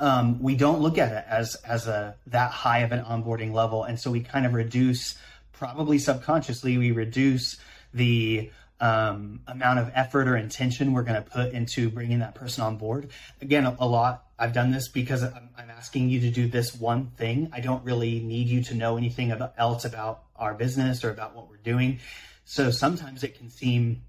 Um, 0.00 0.42
we 0.42 0.56
don't 0.56 0.80
look 0.80 0.98
at 0.98 1.12
it 1.12 1.24
as 1.28 1.54
as 1.56 1.86
a 1.86 2.16
that 2.26 2.50
high 2.50 2.78
of 2.78 2.92
an 2.92 3.04
onboarding 3.04 3.52
level, 3.52 3.84
and 3.84 4.00
so 4.00 4.10
we 4.10 4.20
kind 4.20 4.46
of 4.46 4.54
reduce, 4.54 5.16
probably 5.60 5.98
subconsciously, 5.98 6.78
we 6.78 6.90
reduce 6.90 7.58
the 7.92 8.50
um, 8.80 9.40
amount 9.46 9.78
of 9.78 9.92
effort 9.94 10.26
or 10.26 10.34
intention 10.34 10.94
we're 10.94 11.02
going 11.02 11.22
to 11.22 11.30
put 11.30 11.52
into 11.52 11.90
bringing 11.90 12.20
that 12.20 12.34
person 12.34 12.64
on 12.64 12.78
board. 12.78 13.10
Again, 13.42 13.66
a, 13.66 13.76
a 13.78 13.86
lot. 13.86 14.24
I've 14.38 14.54
done 14.54 14.70
this 14.70 14.88
because 14.88 15.22
I'm, 15.22 15.50
I'm, 15.58 15.68
asking 15.68 16.08
you 16.08 16.20
to 16.20 16.30
do 16.30 16.48
this 16.48 16.74
one 16.74 17.08
thing. 17.18 17.50
I 17.52 17.60
don't 17.60 17.84
really 17.84 18.20
need 18.20 18.48
you 18.48 18.62
to 18.64 18.74
know 18.74 18.96
anything 18.96 19.32
about, 19.32 19.52
else 19.58 19.84
about 19.84 20.22
our 20.34 20.54
business 20.54 21.04
or 21.04 21.10
about 21.10 21.36
what 21.36 21.50
we're 21.50 21.58
doing. 21.58 22.00
So 22.46 22.70
sometimes 22.70 23.22
it 23.22 23.36
can 23.36 23.50
seem 23.50 24.00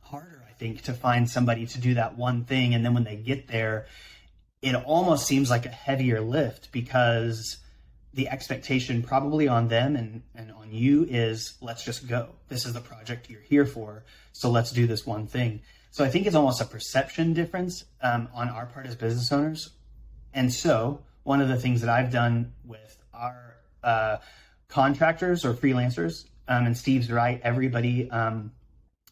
harder, 0.00 0.44
I 0.48 0.52
think, 0.52 0.82
to 0.82 0.92
find 0.92 1.28
somebody 1.28 1.66
to 1.66 1.80
do 1.80 1.94
that 1.94 2.16
one 2.16 2.44
thing. 2.44 2.72
And 2.72 2.84
then 2.84 2.94
when 2.94 3.04
they 3.04 3.16
get 3.16 3.48
there, 3.48 3.86
it 4.62 4.76
almost 4.76 5.26
seems 5.26 5.50
like 5.50 5.66
a 5.66 5.70
heavier 5.70 6.20
lift 6.20 6.70
because 6.70 7.58
the 8.14 8.28
expectation 8.28 9.02
probably 9.02 9.48
on 9.48 9.68
them 9.68 9.96
and, 9.96 10.22
and 10.34 10.52
on 10.52 10.72
you 10.72 11.04
is 11.08 11.54
let's 11.60 11.84
just 11.84 12.08
go. 12.08 12.30
This 12.48 12.64
is 12.64 12.72
the 12.72 12.80
project 12.80 13.28
you're 13.28 13.40
here 13.40 13.66
for. 13.66 14.04
So 14.32 14.50
let's 14.50 14.70
do 14.70 14.86
this 14.86 15.04
one 15.04 15.26
thing. 15.26 15.62
So 15.90 16.04
I 16.04 16.08
think 16.08 16.26
it's 16.26 16.36
almost 16.36 16.60
a 16.60 16.64
perception 16.64 17.34
difference 17.34 17.84
um, 18.00 18.28
on 18.34 18.48
our 18.48 18.66
part 18.66 18.86
as 18.86 18.96
business 18.96 19.30
owners. 19.32 19.70
And 20.32 20.52
so 20.52 21.02
one 21.22 21.40
of 21.40 21.48
the 21.48 21.56
things 21.56 21.80
that 21.80 21.90
I've 21.90 22.12
done 22.12 22.52
with 22.64 22.96
our 23.12 23.56
uh, 23.82 24.16
contractors 24.68 25.44
or 25.44 25.54
freelancers, 25.54 26.26
um, 26.48 26.66
and 26.66 26.76
Steve's 26.76 27.10
right, 27.10 27.40
everybody 27.42 28.10
um, 28.10 28.52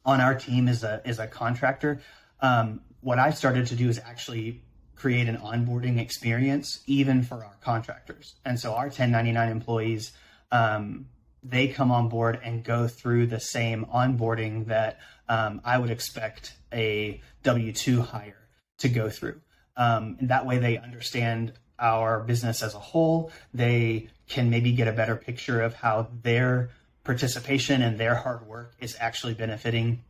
on 0.04 0.20
our 0.20 0.34
team 0.34 0.68
is 0.68 0.82
a 0.84 1.00
is 1.04 1.18
a 1.18 1.26
contractor. 1.26 2.00
Um, 2.40 2.80
what 3.00 3.18
I've 3.18 3.36
started 3.36 3.66
to 3.68 3.76
do 3.76 3.88
is 3.88 3.98
actually 3.98 4.62
create 4.96 5.28
an 5.28 5.36
onboarding 5.38 5.98
experience 5.98 6.82
even 6.86 7.22
for 7.22 7.36
our 7.36 7.56
contractors. 7.60 8.34
And 8.44 8.58
so 8.58 8.72
our 8.74 8.86
1099 8.86 9.48
employees, 9.48 10.12
um, 10.50 11.06
they 11.42 11.68
come 11.68 11.90
on 11.90 12.08
board 12.08 12.38
and 12.44 12.62
go 12.62 12.86
through 12.86 13.26
the 13.26 13.40
same 13.40 13.84
onboarding 13.86 14.66
that 14.66 15.00
um, 15.28 15.60
I 15.64 15.78
would 15.78 15.90
expect 15.90 16.54
a 16.72 17.20
W 17.42 17.72
2 17.72 18.02
hire 18.02 18.48
to 18.78 18.88
go 18.88 19.08
through. 19.08 19.40
Um, 19.76 20.16
and 20.20 20.28
that 20.28 20.46
way 20.46 20.58
they 20.58 20.78
understand 20.78 21.52
our 21.78 22.20
business 22.20 22.62
as 22.62 22.74
a 22.74 22.78
whole. 22.78 23.32
They 23.52 24.08
can 24.28 24.50
maybe 24.50 24.72
get 24.72 24.88
a 24.88 24.92
better 24.92 25.16
picture 25.16 25.62
of 25.62 25.74
how 25.74 26.08
their 26.22 26.70
participation 27.04 27.82
and 27.82 27.98
their 27.98 28.14
hard 28.14 28.46
work 28.46 28.74
is 28.78 28.96
actually 29.00 29.34
benefiting 29.34 30.04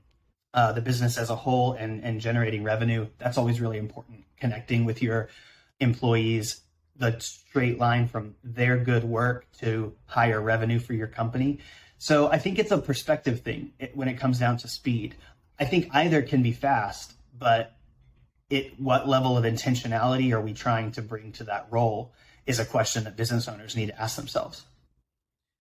uh, 0.54 0.73
the 0.73 0.80
business 0.80 1.18
as 1.18 1.30
a 1.30 1.37
whole 1.37 1.73
and, 1.73 2.02
and 2.04 2.21
generating 2.21 2.62
revenue. 2.62 3.06
That's 3.18 3.38
always 3.38 3.61
really 3.61 3.78
important 3.78 4.25
connecting 4.38 4.85
with 4.85 5.02
your 5.02 5.28
employees 5.80 6.62
the 6.97 7.18
straight 7.21 7.78
line 7.78 8.06
from 8.06 8.35
their 8.44 8.76
good 8.76 9.02
work 9.02 9.47
to 9.59 9.94
higher 10.06 10.40
revenue 10.40 10.78
for 10.78 10.92
your 10.92 11.06
company. 11.06 11.59
So 11.99 12.28
I 12.28 12.38
think 12.38 12.59
it's 12.59 12.71
a 12.71 12.78
perspective 12.78 13.40
thing 13.40 13.73
when 13.94 14.09
it 14.09 14.14
comes 14.14 14.38
down 14.38 14.56
to 14.59 14.68
speed. 14.68 15.16
I 15.59 15.64
think 15.64 15.88
either 15.92 16.23
can 16.23 16.42
be 16.42 16.52
fast, 16.52 17.14
but 17.38 17.75
it 18.50 18.78
what 18.78 19.09
level 19.09 19.38
of 19.38 19.44
intentionality 19.44 20.32
are 20.32 20.40
we 20.40 20.52
trying 20.52 20.92
to 20.92 21.02
bring 21.02 21.32
to 21.32 21.44
that 21.44 21.66
role 21.71 22.12
is 22.47 22.59
a 22.59 22.64
question 22.64 23.04
that 23.04 23.16
business 23.16 23.49
owners 23.49 23.76
need 23.76 23.87
to 23.87 24.00
ask 24.00 24.16
themselves. 24.16 24.64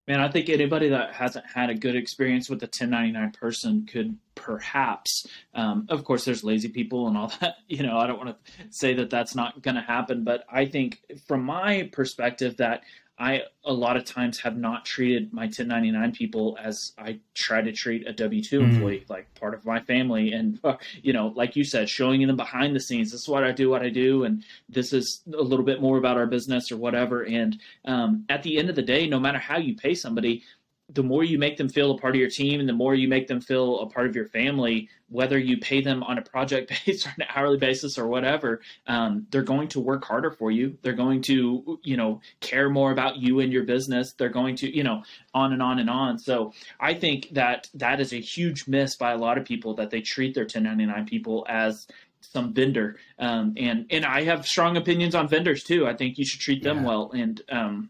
Man, 0.07 0.19
I 0.19 0.29
think 0.29 0.49
anybody 0.49 0.89
that 0.89 1.13
hasn't 1.13 1.45
had 1.45 1.69
a 1.69 1.75
good 1.75 1.95
experience 1.95 2.49
with 2.49 2.61
a 2.63 2.65
1099 2.65 3.31
person 3.31 3.85
could 3.85 4.17
perhaps, 4.33 5.27
um, 5.53 5.85
of 5.89 6.03
course, 6.03 6.25
there's 6.25 6.43
lazy 6.43 6.69
people 6.69 7.07
and 7.07 7.15
all 7.15 7.31
that. 7.41 7.57
You 7.67 7.83
know, 7.83 7.97
I 7.97 8.07
don't 8.07 8.17
want 8.17 8.35
to 8.35 8.53
say 8.71 8.95
that 8.95 9.09
that's 9.09 9.35
not 9.35 9.61
going 9.61 9.75
to 9.75 9.81
happen, 9.81 10.23
but 10.23 10.43
I 10.51 10.65
think 10.65 11.01
from 11.27 11.43
my 11.43 11.89
perspective 11.93 12.57
that 12.57 12.83
I 13.17 13.43
a 13.63 13.73
lot 13.73 13.97
of 13.97 14.05
times 14.05 14.39
have 14.39 14.57
not 14.57 14.85
treated 14.85 15.31
my 15.31 15.43
1099 15.43 16.11
people 16.13 16.57
as 16.61 16.93
I 16.97 17.19
try 17.35 17.61
to 17.61 17.71
treat 17.71 18.07
a 18.07 18.13
W 18.13 18.43
2 18.43 18.59
mm. 18.59 18.63
employee, 18.63 19.05
like 19.09 19.33
part 19.35 19.53
of 19.53 19.65
my 19.65 19.79
family. 19.81 20.31
And, 20.31 20.59
you 21.03 21.13
know, 21.13 21.27
like 21.35 21.55
you 21.55 21.63
said, 21.63 21.87
showing 21.87 22.25
them 22.25 22.35
behind 22.35 22.75
the 22.75 22.79
scenes. 22.79 23.11
This 23.11 23.21
is 23.21 23.27
what 23.27 23.43
I 23.43 23.51
do, 23.51 23.69
what 23.69 23.83
I 23.83 23.89
do. 23.89 24.23
And 24.23 24.43
this 24.67 24.93
is 24.93 25.21
a 25.31 25.41
little 25.41 25.65
bit 25.65 25.81
more 25.81 25.97
about 25.97 26.17
our 26.17 26.25
business 26.25 26.71
or 26.71 26.77
whatever. 26.77 27.23
And 27.23 27.59
um, 27.85 28.25
at 28.29 28.41
the 28.41 28.57
end 28.57 28.69
of 28.69 28.75
the 28.75 28.81
day, 28.81 29.07
no 29.07 29.19
matter 29.19 29.39
how 29.39 29.57
you 29.57 29.75
pay 29.75 29.93
somebody, 29.93 30.43
the 30.93 31.03
more 31.03 31.23
you 31.23 31.37
make 31.37 31.57
them 31.57 31.69
feel 31.69 31.91
a 31.91 31.97
part 31.97 32.15
of 32.15 32.19
your 32.19 32.29
team 32.29 32.59
and 32.59 32.67
the 32.67 32.73
more 32.73 32.95
you 32.95 33.07
make 33.07 33.27
them 33.27 33.39
feel 33.39 33.79
a 33.79 33.89
part 33.89 34.07
of 34.07 34.15
your 34.15 34.27
family, 34.29 34.89
whether 35.09 35.37
you 35.37 35.57
pay 35.57 35.81
them 35.81 36.03
on 36.03 36.17
a 36.17 36.21
project 36.21 36.69
basis 36.85 37.05
or 37.05 37.13
an 37.17 37.25
hourly 37.35 37.57
basis 37.57 37.97
or 37.97 38.07
whatever, 38.07 38.61
um, 38.87 39.25
they're 39.31 39.43
going 39.43 39.67
to 39.69 39.79
work 39.79 40.03
harder 40.03 40.31
for 40.31 40.51
you. 40.51 40.77
They're 40.81 40.93
going 40.93 41.21
to, 41.23 41.79
you 41.83 41.97
know, 41.97 42.21
care 42.39 42.69
more 42.69 42.91
about 42.91 43.17
you 43.17 43.39
and 43.39 43.51
your 43.51 43.63
business. 43.63 44.13
They're 44.13 44.29
going 44.29 44.55
to, 44.57 44.75
you 44.75 44.83
know, 44.83 45.03
on 45.33 45.53
and 45.53 45.61
on 45.61 45.79
and 45.79 45.89
on. 45.89 46.17
So 46.17 46.53
I 46.79 46.93
think 46.93 47.29
that 47.31 47.69
that 47.75 47.99
is 47.99 48.13
a 48.13 48.19
huge 48.19 48.67
miss 48.67 48.95
by 48.95 49.11
a 49.11 49.17
lot 49.17 49.37
of 49.37 49.45
people 49.45 49.75
that 49.75 49.89
they 49.89 50.01
treat 50.01 50.33
their 50.33 50.43
1099 50.43 51.05
people 51.05 51.45
as 51.47 51.87
some 52.21 52.53
vendor. 52.53 52.97
Um, 53.19 53.53
and 53.57 53.85
and 53.89 54.05
I 54.05 54.23
have 54.23 54.47
strong 54.47 54.77
opinions 54.77 55.15
on 55.15 55.27
vendors 55.27 55.63
too. 55.63 55.87
I 55.87 55.95
think 55.95 56.17
you 56.17 56.25
should 56.25 56.39
treat 56.39 56.63
them 56.63 56.77
yeah. 56.77 56.85
well. 56.85 57.11
And 57.11 57.41
um, 57.49 57.89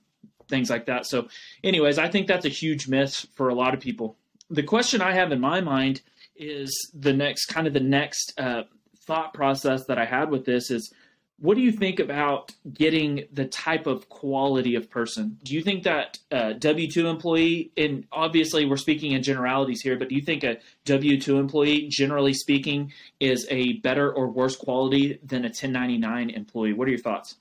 things 0.51 0.70
like 0.70 0.86
that. 0.86 1.08
So, 1.08 1.29
anyways, 1.63 1.98
I 1.98 2.08
think 2.08 2.27
that's 2.27 2.46
a 2.46 2.50
huge 2.50 2.88
miss 2.88 3.25
for 3.34 3.50
a 3.50 3.55
lot 3.55 3.74
of 3.74 3.79
people. 3.79 4.17
The 4.51 4.62
question 4.62 5.01
I 5.01 5.13
have 5.13 5.31
in 5.31 5.39
my 5.39 5.62
mind 5.62 6.01
is 6.36 6.91
the 6.93 7.13
next 7.13 7.46
kind 7.48 7.65
of 7.65 7.74
the 7.74 7.79
next 7.79 8.34
uh, 8.38 8.63
thought 9.08 9.34
process 9.34 9.86
that 9.88 9.98
I 9.98 10.05
had 10.05 10.29
with 10.29 10.46
this 10.46 10.70
is 10.70 10.93
what 11.41 11.55
do 11.55 11.62
you 11.63 11.72
think 11.72 12.00
about 12.00 12.53
getting 12.72 13.25
the 13.34 13.46
type 13.46 13.88
of 13.88 14.10
quality 14.10 14.75
of 14.75 14.91
person? 14.91 15.39
Do 15.43 15.55
you 15.55 15.63
think 15.63 15.84
that 15.84 16.20
a 16.29 16.53
W 16.53 16.89
2 16.89 17.08
employee, 17.08 17.72
and 17.75 18.05
obviously 18.12 18.65
we're 18.65 18.77
speaking 18.77 19.13
in 19.13 19.24
generalities 19.24 19.81
here, 19.81 19.98
but 19.98 20.10
do 20.10 20.15
you 20.15 20.22
think 20.22 20.43
a 20.43 20.60
W 20.86 21.20
2 21.20 21.39
employee, 21.39 21.88
generally 21.89 22.34
speaking, 22.34 22.93
is 23.20 23.48
a 23.50 23.74
better 23.79 24.13
or 24.13 24.27
worse 24.27 24.55
quality 24.55 25.20
than 25.24 25.39
a 25.39 25.48
1099 25.48 26.29
employee? 26.29 26.74
What 26.74 26.88
are 26.88 26.91
your 26.91 27.00
thoughts? 27.00 27.36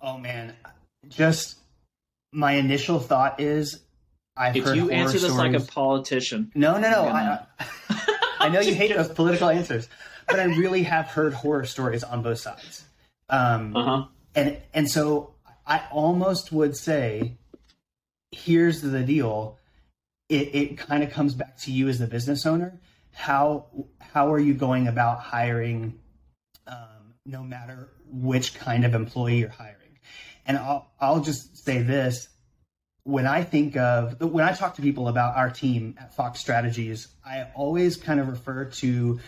Oh, 0.00 0.16
man. 0.16 0.54
Just 1.08 1.56
my 2.36 2.52
initial 2.52 3.00
thought 3.00 3.40
is 3.40 3.80
I've 4.36 4.54
heard 4.54 4.68
if 4.68 4.76
you 4.76 4.90
answer 4.90 5.18
this 5.18 5.32
stories. 5.32 5.54
like 5.54 5.54
a 5.54 5.64
politician. 5.64 6.52
No, 6.54 6.74
no, 6.74 6.90
no. 6.90 7.02
Gonna... 7.04 7.48
I, 7.58 8.36
I 8.40 8.48
know 8.50 8.60
you 8.60 8.74
hate 8.82 8.94
those 8.94 9.08
political 9.08 9.48
answers, 9.48 9.88
but 10.28 10.38
I 10.38 10.44
really 10.44 10.82
have 10.82 11.06
heard 11.06 11.32
horror 11.32 11.64
stories 11.64 12.04
on 12.04 12.22
both 12.22 12.38
sides. 12.38 12.84
Um, 13.30 13.74
uh-huh. 13.74 14.04
And 14.34 14.58
and 14.74 14.90
so 14.90 15.32
I 15.66 15.82
almost 15.90 16.52
would 16.52 16.76
say, 16.76 17.38
here's 18.30 18.82
the 18.82 19.02
deal. 19.02 19.58
It 20.28 20.54
it 20.54 20.78
kind 20.78 21.02
of 21.02 21.10
comes 21.10 21.32
back 21.32 21.56
to 21.60 21.72
you 21.72 21.88
as 21.88 21.98
the 21.98 22.06
business 22.06 22.44
owner. 22.44 22.78
How 23.12 23.64
how 23.98 24.30
are 24.30 24.38
you 24.38 24.52
going 24.52 24.88
about 24.88 25.20
hiring? 25.20 25.98
Um, 26.66 27.14
no 27.24 27.42
matter 27.42 27.88
which 28.10 28.54
kind 28.54 28.84
of 28.84 28.94
employee 28.94 29.38
you're 29.38 29.48
hiring 29.48 29.85
and 30.46 30.58
I'll, 30.58 30.90
I'll 31.00 31.20
just 31.20 31.64
say 31.64 31.82
this. 31.82 32.28
When 33.04 33.26
I 33.26 33.44
think 33.44 33.76
of, 33.76 34.20
when 34.20 34.44
I 34.44 34.52
talk 34.52 34.74
to 34.76 34.82
people 34.82 35.06
about 35.08 35.36
our 35.36 35.50
team 35.50 35.94
at 36.00 36.14
Fox 36.14 36.40
Strategies, 36.40 37.08
I 37.24 37.46
always 37.54 37.96
kind 37.96 38.18
of 38.18 38.28
refer 38.28 38.64
to 38.64 39.20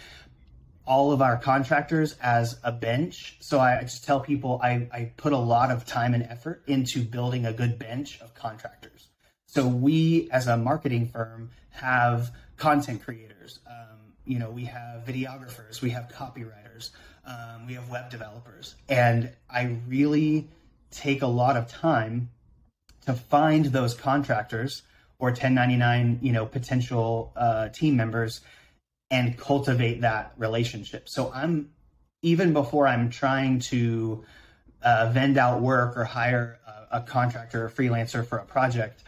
all 0.85 1.13
of 1.13 1.23
our 1.23 1.37
contractors 1.37 2.17
as 2.21 2.59
a 2.65 2.73
bench. 2.73 3.37
So 3.41 3.61
I 3.61 3.83
just 3.83 4.05
tell 4.05 4.21
people 4.21 4.59
I, 4.63 4.89
I 4.93 5.13
put 5.17 5.33
a 5.33 5.39
lot 5.39 5.71
of 5.71 5.85
time 5.85 6.15
and 6.15 6.25
effort 6.25 6.63
into 6.67 7.03
building 7.05 7.47
a 7.47 7.53
good 7.53 7.79
bench 7.79 8.21
of 8.21 8.35
contractors. 8.35 9.09
So 9.47 9.67
we, 9.67 10.29
as 10.33 10.47
a 10.47 10.57
marketing 10.57 11.09
firm, 11.09 11.51
have 11.71 12.33
content 12.57 13.03
creators. 13.05 13.61
Um, 13.67 13.99
you 14.25 14.39
know, 14.39 14.51
we 14.51 14.65
have 14.65 15.05
videographers, 15.05 15.81
we 15.81 15.91
have 15.91 16.09
copywriters, 16.09 16.91
um, 17.27 17.67
we 17.67 17.75
have 17.75 17.89
web 17.91 18.11
developers, 18.11 18.75
and 18.89 19.31
I 19.49 19.77
really 19.87 20.49
take 20.91 21.23
a 21.23 21.27
lot 21.27 21.57
of 21.57 21.69
time 21.69 22.31
to 23.07 23.13
find 23.13 23.67
those 23.67 23.95
contractors 23.95 24.83
or 25.19 25.29
1099 25.29 26.19
you 26.23 26.33
know 26.33 26.47
potential 26.47 27.33
uh, 27.37 27.69
team 27.69 27.97
members 27.97 28.41
and 29.11 29.39
cultivate 29.39 30.03
that 30.03 30.33
relationship. 30.37 31.09
So 31.09 31.33
i'm 31.35 31.71
even 32.23 32.53
before 32.53 32.87
i'm 32.87 33.11
trying 33.11 33.61
to 33.61 34.25
uh, 34.83 35.11
vend 35.13 35.39
out 35.39 35.61
work 35.61 35.97
or 35.97 36.05
hire 36.05 36.59
a, 36.67 36.99
a 36.99 37.01
contractor 37.03 37.65
or 37.65 37.71
freelancer 37.71 38.27
for 38.27 38.39
a 38.39 38.45
project 38.45 39.03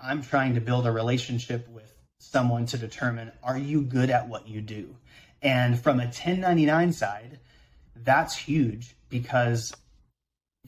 i'm 0.00 0.22
trying 0.22 0.54
to 0.54 0.60
build 0.60 0.86
a 0.86 0.92
relationship 0.92 1.68
with 1.68 1.96
someone 2.18 2.66
to 2.66 2.78
determine 2.78 3.30
are 3.42 3.58
you 3.58 3.82
good 3.82 4.10
at 4.10 4.28
what 4.28 4.48
you 4.48 4.60
do? 4.60 4.96
And 5.42 5.78
from 5.80 6.00
a 6.00 6.04
1099 6.04 6.92
side 6.92 7.38
that's 8.04 8.36
huge 8.36 8.94
because 9.08 9.72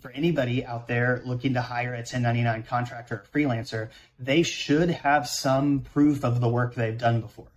for 0.01 0.11
anybody 0.11 0.65
out 0.65 0.89
there 0.89 1.23
looking 1.25 1.55
to 1.55 1.63
hire 1.63 1.95
a 1.95 1.99
1099 1.99 2.63
contractor 2.65 3.17
or 3.17 3.25
freelancer, 3.33 3.91
they 4.19 4.43
should 4.43 4.91
have 4.91 5.29
some 5.29 5.81
proof 5.81 6.25
of 6.25 6.41
the 6.41 6.49
work 6.49 6.75
they've 6.75 6.99
done 6.99 7.21
before. 7.21 7.49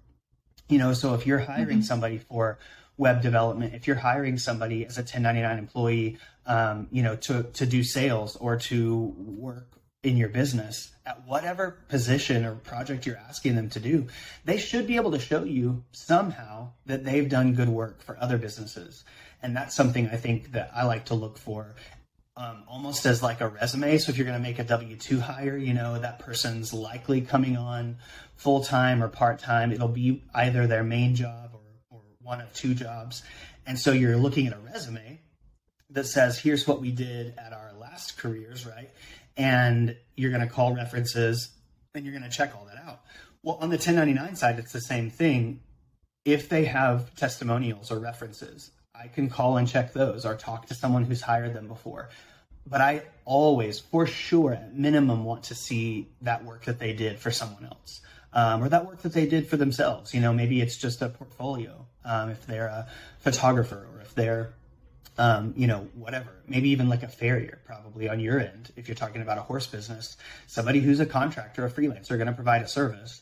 You 0.69 0.77
know, 0.77 0.93
so 0.93 1.13
if 1.13 1.27
you're 1.27 1.39
hiring 1.39 1.79
mm-hmm. 1.79 1.81
somebody 1.81 2.17
for 2.17 2.57
web 2.97 3.21
development, 3.21 3.73
if 3.73 3.87
you're 3.87 3.95
hiring 3.95 4.37
somebody 4.37 4.85
as 4.85 4.97
a 4.97 5.01
1099 5.01 5.57
employee, 5.57 6.17
um, 6.45 6.87
you 6.91 7.03
know, 7.03 7.15
to, 7.17 7.43
to 7.43 7.65
do 7.65 7.83
sales 7.83 8.35
or 8.35 8.57
to 8.57 9.13
work 9.17 9.67
in 10.03 10.17
your 10.17 10.29
business 10.29 10.91
at 11.05 11.25
whatever 11.27 11.77
position 11.89 12.45
or 12.45 12.55
project 12.55 13.05
you're 13.05 13.17
asking 13.17 13.55
them 13.55 13.69
to 13.69 13.79
do, 13.79 14.07
they 14.45 14.57
should 14.57 14.87
be 14.87 14.95
able 14.95 15.11
to 15.11 15.19
show 15.19 15.43
you 15.43 15.83
somehow 15.91 16.71
that 16.85 17.03
they've 17.03 17.29
done 17.29 17.53
good 17.53 17.69
work 17.69 18.01
for 18.01 18.17
other 18.19 18.37
businesses. 18.37 19.03
And 19.43 19.55
that's 19.55 19.75
something 19.75 20.07
I 20.09 20.17
think 20.17 20.51
that 20.53 20.71
I 20.75 20.85
like 20.85 21.05
to 21.05 21.15
look 21.15 21.37
for 21.37 21.75
um, 22.41 22.63
almost 22.67 23.05
as 23.05 23.21
like 23.21 23.41
a 23.41 23.47
resume. 23.47 23.97
So 23.97 24.09
if 24.09 24.17
you're 24.17 24.25
going 24.25 24.37
to 24.37 24.43
make 24.43 24.57
a 24.57 24.63
W 24.63 24.95
two 24.95 25.19
hire, 25.19 25.57
you 25.57 25.73
know 25.73 25.99
that 25.99 26.19
person's 26.19 26.73
likely 26.73 27.21
coming 27.21 27.55
on 27.55 27.97
full 28.35 28.63
time 28.63 29.03
or 29.03 29.09
part 29.09 29.39
time. 29.39 29.71
It'll 29.71 29.87
be 29.87 30.23
either 30.33 30.65
their 30.65 30.83
main 30.83 31.13
job 31.13 31.51
or, 31.53 31.97
or 31.97 32.01
one 32.21 32.41
of 32.41 32.51
two 32.53 32.73
jobs, 32.73 33.23
and 33.67 33.77
so 33.77 33.91
you're 33.91 34.17
looking 34.17 34.47
at 34.47 34.53
a 34.53 34.59
resume 34.59 35.21
that 35.91 36.05
says, 36.05 36.39
"Here's 36.39 36.67
what 36.67 36.81
we 36.81 36.91
did 36.91 37.35
at 37.37 37.53
our 37.53 37.73
last 37.73 38.17
careers," 38.17 38.65
right? 38.65 38.89
And 39.37 39.95
you're 40.15 40.31
going 40.31 40.45
to 40.45 40.51
call 40.51 40.73
references, 40.73 41.49
and 41.93 42.05
you're 42.05 42.17
going 42.17 42.29
to 42.29 42.35
check 42.35 42.55
all 42.55 42.65
that 42.65 42.81
out. 42.83 43.01
Well, 43.43 43.57
on 43.61 43.69
the 43.69 43.77
1099 43.77 44.35
side, 44.35 44.57
it's 44.59 44.71
the 44.71 44.81
same 44.81 45.09
thing. 45.09 45.61
If 46.25 46.49
they 46.49 46.65
have 46.65 47.15
testimonials 47.15 47.91
or 47.91 47.99
references, 47.99 48.71
I 48.93 49.07
can 49.07 49.29
call 49.29 49.57
and 49.57 49.67
check 49.67 49.93
those 49.93 50.25
or 50.25 50.35
talk 50.35 50.67
to 50.67 50.75
someone 50.75 51.05
who's 51.05 51.21
hired 51.21 51.53
them 51.55 51.67
before. 51.67 52.09
But 52.65 52.81
I 52.81 53.03
always, 53.25 53.79
for 53.79 54.05
sure, 54.05 54.53
at 54.53 54.75
minimum, 54.75 55.25
want 55.25 55.43
to 55.45 55.55
see 55.55 56.07
that 56.21 56.43
work 56.45 56.65
that 56.65 56.79
they 56.79 56.93
did 56.93 57.19
for 57.19 57.31
someone 57.31 57.65
else. 57.65 58.01
Um, 58.33 58.63
or 58.63 58.69
that 58.69 58.85
work 58.85 59.01
that 59.01 59.13
they 59.13 59.25
did 59.25 59.47
for 59.47 59.57
themselves. 59.57 60.13
You 60.13 60.21
know, 60.21 60.31
maybe 60.31 60.61
it's 60.61 60.77
just 60.77 61.01
a 61.01 61.09
portfolio 61.09 61.85
um, 62.05 62.29
if 62.29 62.45
they're 62.45 62.67
a 62.67 62.87
photographer 63.19 63.87
or 63.93 64.01
if 64.01 64.15
they're, 64.15 64.53
um, 65.17 65.53
you 65.57 65.67
know, 65.67 65.89
whatever. 65.95 66.31
Maybe 66.47 66.69
even 66.69 66.87
like 66.87 67.03
a 67.03 67.09
farrier, 67.09 67.59
probably 67.65 68.07
on 68.07 68.21
your 68.21 68.39
end. 68.39 68.71
If 68.77 68.87
you're 68.87 68.95
talking 68.95 69.21
about 69.21 69.37
a 69.37 69.41
horse 69.41 69.67
business, 69.67 70.15
somebody 70.47 70.79
who's 70.79 71.01
a 71.01 71.05
contractor, 71.05 71.65
a 71.65 71.69
freelancer, 71.69 72.15
going 72.15 72.27
to 72.27 72.33
provide 72.33 72.61
a 72.61 72.67
service 72.67 73.21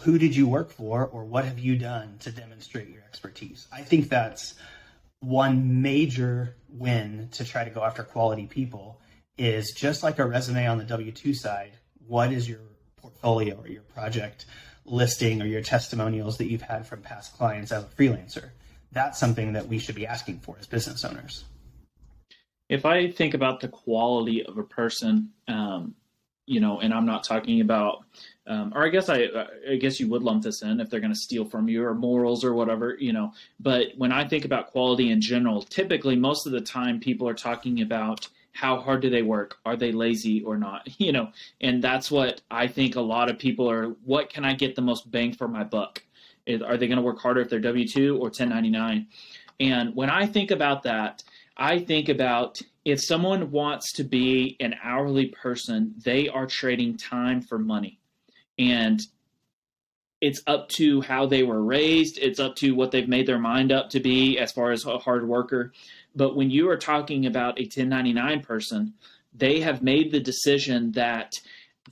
who 0.00 0.18
did 0.18 0.34
you 0.34 0.48
work 0.48 0.70
for 0.70 1.06
or 1.06 1.24
what 1.24 1.44
have 1.44 1.58
you 1.58 1.76
done 1.76 2.16
to 2.20 2.30
demonstrate 2.30 2.88
your 2.88 3.02
expertise? 3.02 3.66
I 3.72 3.82
think 3.82 4.08
that's 4.08 4.54
one 5.22 5.82
major 5.82 6.56
win 6.68 7.28
to 7.32 7.44
try 7.44 7.64
to 7.64 7.70
go 7.70 7.82
after 7.84 8.02
quality 8.02 8.46
people 8.46 9.00
is 9.38 9.72
just 9.72 10.02
like 10.02 10.18
a 10.18 10.26
resume 10.26 10.66
on 10.66 10.78
the 10.78 10.84
W 10.84 11.12
2 11.12 11.32
side. 11.32 11.72
What 12.06 12.32
is 12.32 12.48
your 12.48 12.58
portfolio 12.96 13.56
or 13.56 13.68
your 13.68 13.82
project 13.82 14.46
listing 14.84 15.40
or 15.40 15.46
your 15.46 15.62
testimonials 15.62 16.38
that 16.38 16.50
you've 16.50 16.62
had 16.62 16.86
from 16.86 17.02
past 17.02 17.36
clients 17.36 17.70
as 17.70 17.84
a 17.84 17.86
freelancer? 17.86 18.50
That's 18.90 19.18
something 19.18 19.52
that 19.52 19.68
we 19.68 19.78
should 19.78 19.94
be 19.94 20.06
asking 20.06 20.40
for 20.40 20.56
as 20.58 20.66
business 20.66 21.04
owners. 21.04 21.44
If 22.68 22.84
I 22.84 23.10
think 23.10 23.34
about 23.34 23.60
the 23.60 23.68
quality 23.68 24.44
of 24.44 24.58
a 24.58 24.64
person, 24.64 25.30
um, 25.46 25.94
you 26.46 26.60
know, 26.60 26.80
and 26.80 26.92
I'm 26.92 27.06
not 27.06 27.24
talking 27.24 27.60
about 27.60 28.04
um, 28.46 28.72
or 28.74 28.84
I 28.84 28.88
guess 28.88 29.08
I, 29.08 29.28
I 29.70 29.76
guess 29.76 30.00
you 30.00 30.08
would 30.08 30.22
lump 30.22 30.42
this 30.42 30.62
in 30.62 30.80
if 30.80 30.90
they're 30.90 31.00
going 31.00 31.12
to 31.12 31.18
steal 31.18 31.44
from 31.44 31.68
you 31.68 31.84
or 31.84 31.94
morals 31.94 32.44
or 32.44 32.54
whatever, 32.54 32.96
you 32.98 33.12
know. 33.12 33.32
But 33.60 33.88
when 33.96 34.10
I 34.10 34.26
think 34.26 34.44
about 34.44 34.72
quality 34.72 35.10
in 35.10 35.20
general, 35.20 35.62
typically 35.62 36.16
most 36.16 36.46
of 36.46 36.52
the 36.52 36.60
time 36.60 36.98
people 36.98 37.28
are 37.28 37.34
talking 37.34 37.82
about 37.82 38.28
how 38.52 38.80
hard 38.80 39.00
do 39.00 39.10
they 39.10 39.22
work? 39.22 39.56
Are 39.64 39.76
they 39.76 39.92
lazy 39.92 40.42
or 40.42 40.56
not? 40.56 40.88
You 40.98 41.12
know, 41.12 41.30
and 41.60 41.82
that's 41.82 42.10
what 42.10 42.42
I 42.50 42.66
think 42.68 42.96
a 42.96 43.00
lot 43.00 43.28
of 43.28 43.38
people 43.38 43.68
are. 43.70 43.88
What 44.04 44.30
can 44.30 44.44
I 44.44 44.54
get 44.54 44.76
the 44.76 44.82
most 44.82 45.10
bang 45.10 45.32
for 45.32 45.48
my 45.48 45.64
buck? 45.64 46.02
Are 46.48 46.76
they 46.76 46.86
going 46.86 46.96
to 46.96 47.02
work 47.02 47.20
harder 47.20 47.40
if 47.40 47.48
they're 47.48 47.60
W 47.60 47.86
two 47.86 48.16
or 48.16 48.26
1099? 48.26 49.06
And 49.60 49.94
when 49.94 50.10
I 50.10 50.26
think 50.26 50.50
about 50.50 50.82
that, 50.84 51.22
I 51.56 51.78
think 51.78 52.08
about 52.08 52.60
if 52.84 53.00
someone 53.00 53.50
wants 53.50 53.92
to 53.92 54.04
be 54.04 54.56
an 54.60 54.74
hourly 54.82 55.26
person, 55.26 55.94
they 56.04 56.28
are 56.28 56.46
trading 56.46 56.96
time 56.96 57.40
for 57.40 57.58
money. 57.58 57.98
And 58.58 59.00
it's 60.20 60.42
up 60.46 60.68
to 60.70 61.00
how 61.00 61.26
they 61.26 61.42
were 61.42 61.62
raised, 61.62 62.18
it's 62.18 62.38
up 62.38 62.54
to 62.56 62.72
what 62.72 62.90
they've 62.90 63.08
made 63.08 63.26
their 63.26 63.38
mind 63.38 63.72
up 63.72 63.90
to 63.90 64.00
be 64.00 64.38
as 64.38 64.52
far 64.52 64.70
as 64.70 64.84
a 64.84 64.98
hard 64.98 65.26
worker. 65.26 65.72
But 66.14 66.36
when 66.36 66.50
you 66.50 66.68
are 66.70 66.76
talking 66.76 67.26
about 67.26 67.58
a 67.58 67.62
1099 67.62 68.42
person, 68.42 68.94
they 69.34 69.60
have 69.60 69.82
made 69.82 70.12
the 70.12 70.20
decision 70.20 70.92
that 70.92 71.32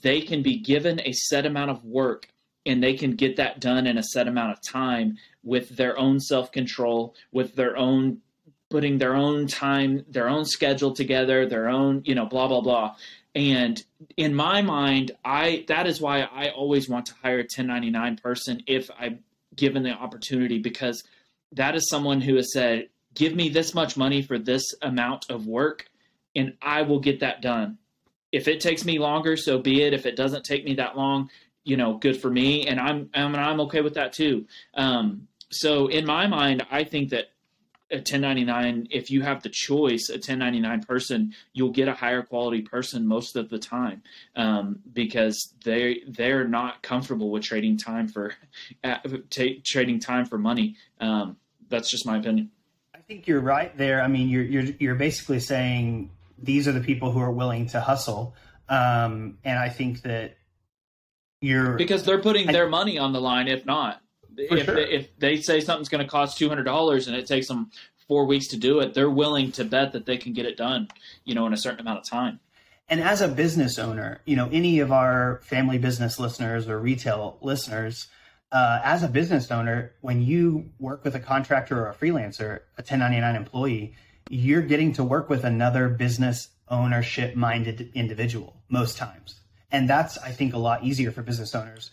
they 0.02 0.20
can 0.20 0.42
be 0.42 0.58
given 0.58 1.00
a 1.00 1.12
set 1.12 1.46
amount 1.46 1.70
of 1.70 1.84
work 1.84 2.28
and 2.66 2.82
they 2.82 2.94
can 2.94 3.16
get 3.16 3.36
that 3.36 3.60
done 3.60 3.86
in 3.86 3.98
a 3.98 4.02
set 4.02 4.28
amount 4.28 4.52
of 4.52 4.62
time 4.62 5.16
with 5.42 5.70
their 5.70 5.98
own 5.98 6.20
self 6.20 6.52
control, 6.52 7.14
with 7.32 7.54
their 7.54 7.76
own 7.76 8.18
putting 8.70 8.98
their 8.98 9.14
own 9.14 9.46
time, 9.46 10.04
their 10.08 10.28
own 10.28 10.44
schedule 10.44 10.92
together, 10.92 11.46
their 11.46 11.68
own, 11.68 12.02
you 12.04 12.14
know, 12.14 12.24
blah, 12.24 12.46
blah, 12.48 12.60
blah. 12.60 12.94
And 13.34 13.82
in 14.16 14.34
my 14.34 14.62
mind, 14.62 15.12
I 15.24 15.64
that 15.68 15.86
is 15.86 16.00
why 16.00 16.22
I 16.22 16.50
always 16.50 16.88
want 16.88 17.06
to 17.06 17.14
hire 17.22 17.38
a 17.38 17.42
1099 17.42 18.16
person 18.16 18.62
if 18.66 18.90
I'm 18.98 19.20
given 19.54 19.82
the 19.82 19.90
opportunity 19.90 20.58
because 20.58 21.02
that 21.52 21.74
is 21.76 21.88
someone 21.88 22.20
who 22.20 22.36
has 22.36 22.52
said, 22.52 22.88
"Give 23.14 23.34
me 23.34 23.48
this 23.48 23.74
much 23.74 23.96
money 23.96 24.22
for 24.22 24.38
this 24.38 24.64
amount 24.82 25.30
of 25.30 25.46
work, 25.46 25.86
and 26.34 26.54
I 26.60 26.82
will 26.82 26.98
get 26.98 27.20
that 27.20 27.40
done." 27.40 27.78
If 28.32 28.48
it 28.48 28.60
takes 28.60 28.84
me 28.84 28.98
longer, 28.98 29.36
so 29.36 29.58
be 29.58 29.82
it. 29.82 29.92
If 29.92 30.06
it 30.06 30.16
doesn't 30.16 30.44
take 30.44 30.64
me 30.64 30.74
that 30.74 30.96
long, 30.96 31.30
you 31.64 31.76
know, 31.76 31.98
good 31.98 32.20
for 32.20 32.30
me, 32.30 32.66
and 32.66 32.80
I'm 32.80 33.10
I'm, 33.14 33.34
I'm 33.36 33.60
okay 33.60 33.80
with 33.80 33.94
that 33.94 34.12
too. 34.12 34.46
Um, 34.74 35.28
so 35.50 35.86
in 35.86 36.04
my 36.04 36.26
mind, 36.26 36.66
I 36.70 36.82
think 36.82 37.10
that 37.10 37.30
a 37.90 37.96
1099 37.96 38.88
if 38.90 39.10
you 39.10 39.22
have 39.22 39.42
the 39.42 39.48
choice 39.48 40.08
a 40.08 40.14
1099 40.14 40.82
person 40.84 41.34
you'll 41.52 41.70
get 41.70 41.88
a 41.88 41.94
higher 41.94 42.22
quality 42.22 42.62
person 42.62 43.06
most 43.06 43.36
of 43.36 43.48
the 43.48 43.58
time 43.58 44.02
um, 44.36 44.78
because 44.92 45.54
they 45.64 46.02
they're 46.06 46.46
not 46.46 46.82
comfortable 46.82 47.30
with 47.30 47.42
trading 47.42 47.76
time 47.76 48.08
for 48.08 48.34
uh, 48.84 48.96
t- 49.30 49.62
trading 49.64 49.98
time 50.00 50.24
for 50.24 50.38
money. 50.38 50.76
Um, 51.00 51.36
that's 51.68 51.90
just 51.90 52.04
my 52.06 52.18
opinion. 52.18 52.50
I 52.94 52.98
think 52.98 53.26
you're 53.26 53.40
right 53.40 53.76
there. 53.76 54.02
I 54.02 54.08
mean 54.08 54.28
you're 54.28 54.44
you're, 54.44 54.74
you're 54.78 54.94
basically 54.94 55.40
saying 55.40 56.10
these 56.42 56.66
are 56.66 56.72
the 56.72 56.80
people 56.80 57.12
who 57.12 57.20
are 57.20 57.30
willing 57.30 57.66
to 57.68 57.80
hustle 57.80 58.34
um, 58.68 59.38
and 59.44 59.58
i 59.58 59.68
think 59.68 60.02
that 60.02 60.36
you're 61.40 61.76
because 61.76 62.04
they're 62.04 62.20
putting 62.20 62.48
I, 62.48 62.52
their 62.52 62.68
money 62.68 62.98
on 62.98 63.12
the 63.12 63.20
line 63.20 63.48
if 63.48 63.64
not 63.66 64.00
if, 64.36 64.64
sure. 64.64 64.74
they, 64.74 64.90
if 64.90 65.18
they 65.18 65.36
say 65.36 65.60
something's 65.60 65.88
going 65.88 66.04
to 66.04 66.10
cost 66.10 66.38
two 66.38 66.48
hundred 66.48 66.64
dollars 66.64 67.08
and 67.08 67.16
it 67.16 67.26
takes 67.26 67.48
them 67.48 67.70
four 68.08 68.24
weeks 68.24 68.48
to 68.48 68.56
do 68.56 68.80
it, 68.80 68.94
they're 68.94 69.10
willing 69.10 69.52
to 69.52 69.64
bet 69.64 69.92
that 69.92 70.06
they 70.06 70.16
can 70.16 70.32
get 70.32 70.44
it 70.44 70.56
done, 70.56 70.88
you 71.24 71.34
know, 71.34 71.46
in 71.46 71.52
a 71.52 71.56
certain 71.56 71.80
amount 71.80 71.98
of 71.98 72.04
time. 72.04 72.40
And 72.88 73.00
as 73.00 73.20
a 73.20 73.28
business 73.28 73.78
owner, 73.78 74.20
you 74.24 74.34
know, 74.34 74.48
any 74.50 74.80
of 74.80 74.90
our 74.90 75.40
family 75.44 75.78
business 75.78 76.18
listeners 76.18 76.68
or 76.68 76.80
retail 76.80 77.38
listeners, 77.40 78.08
uh, 78.50 78.80
as 78.82 79.04
a 79.04 79.08
business 79.08 79.48
owner, 79.52 79.92
when 80.00 80.22
you 80.22 80.70
work 80.80 81.04
with 81.04 81.14
a 81.14 81.20
contractor 81.20 81.78
or 81.78 81.90
a 81.90 81.94
freelancer, 81.94 82.62
a 82.76 82.82
1099 82.82 83.36
employee, 83.36 83.94
you're 84.28 84.62
getting 84.62 84.92
to 84.94 85.04
work 85.04 85.30
with 85.30 85.44
another 85.44 85.88
business 85.88 86.48
ownership 86.68 87.36
minded 87.36 87.92
individual 87.94 88.56
most 88.68 88.96
times. 88.96 89.40
And 89.70 89.88
that's, 89.88 90.18
I 90.18 90.32
think, 90.32 90.52
a 90.52 90.58
lot 90.58 90.82
easier 90.82 91.12
for 91.12 91.22
business 91.22 91.54
owners 91.54 91.92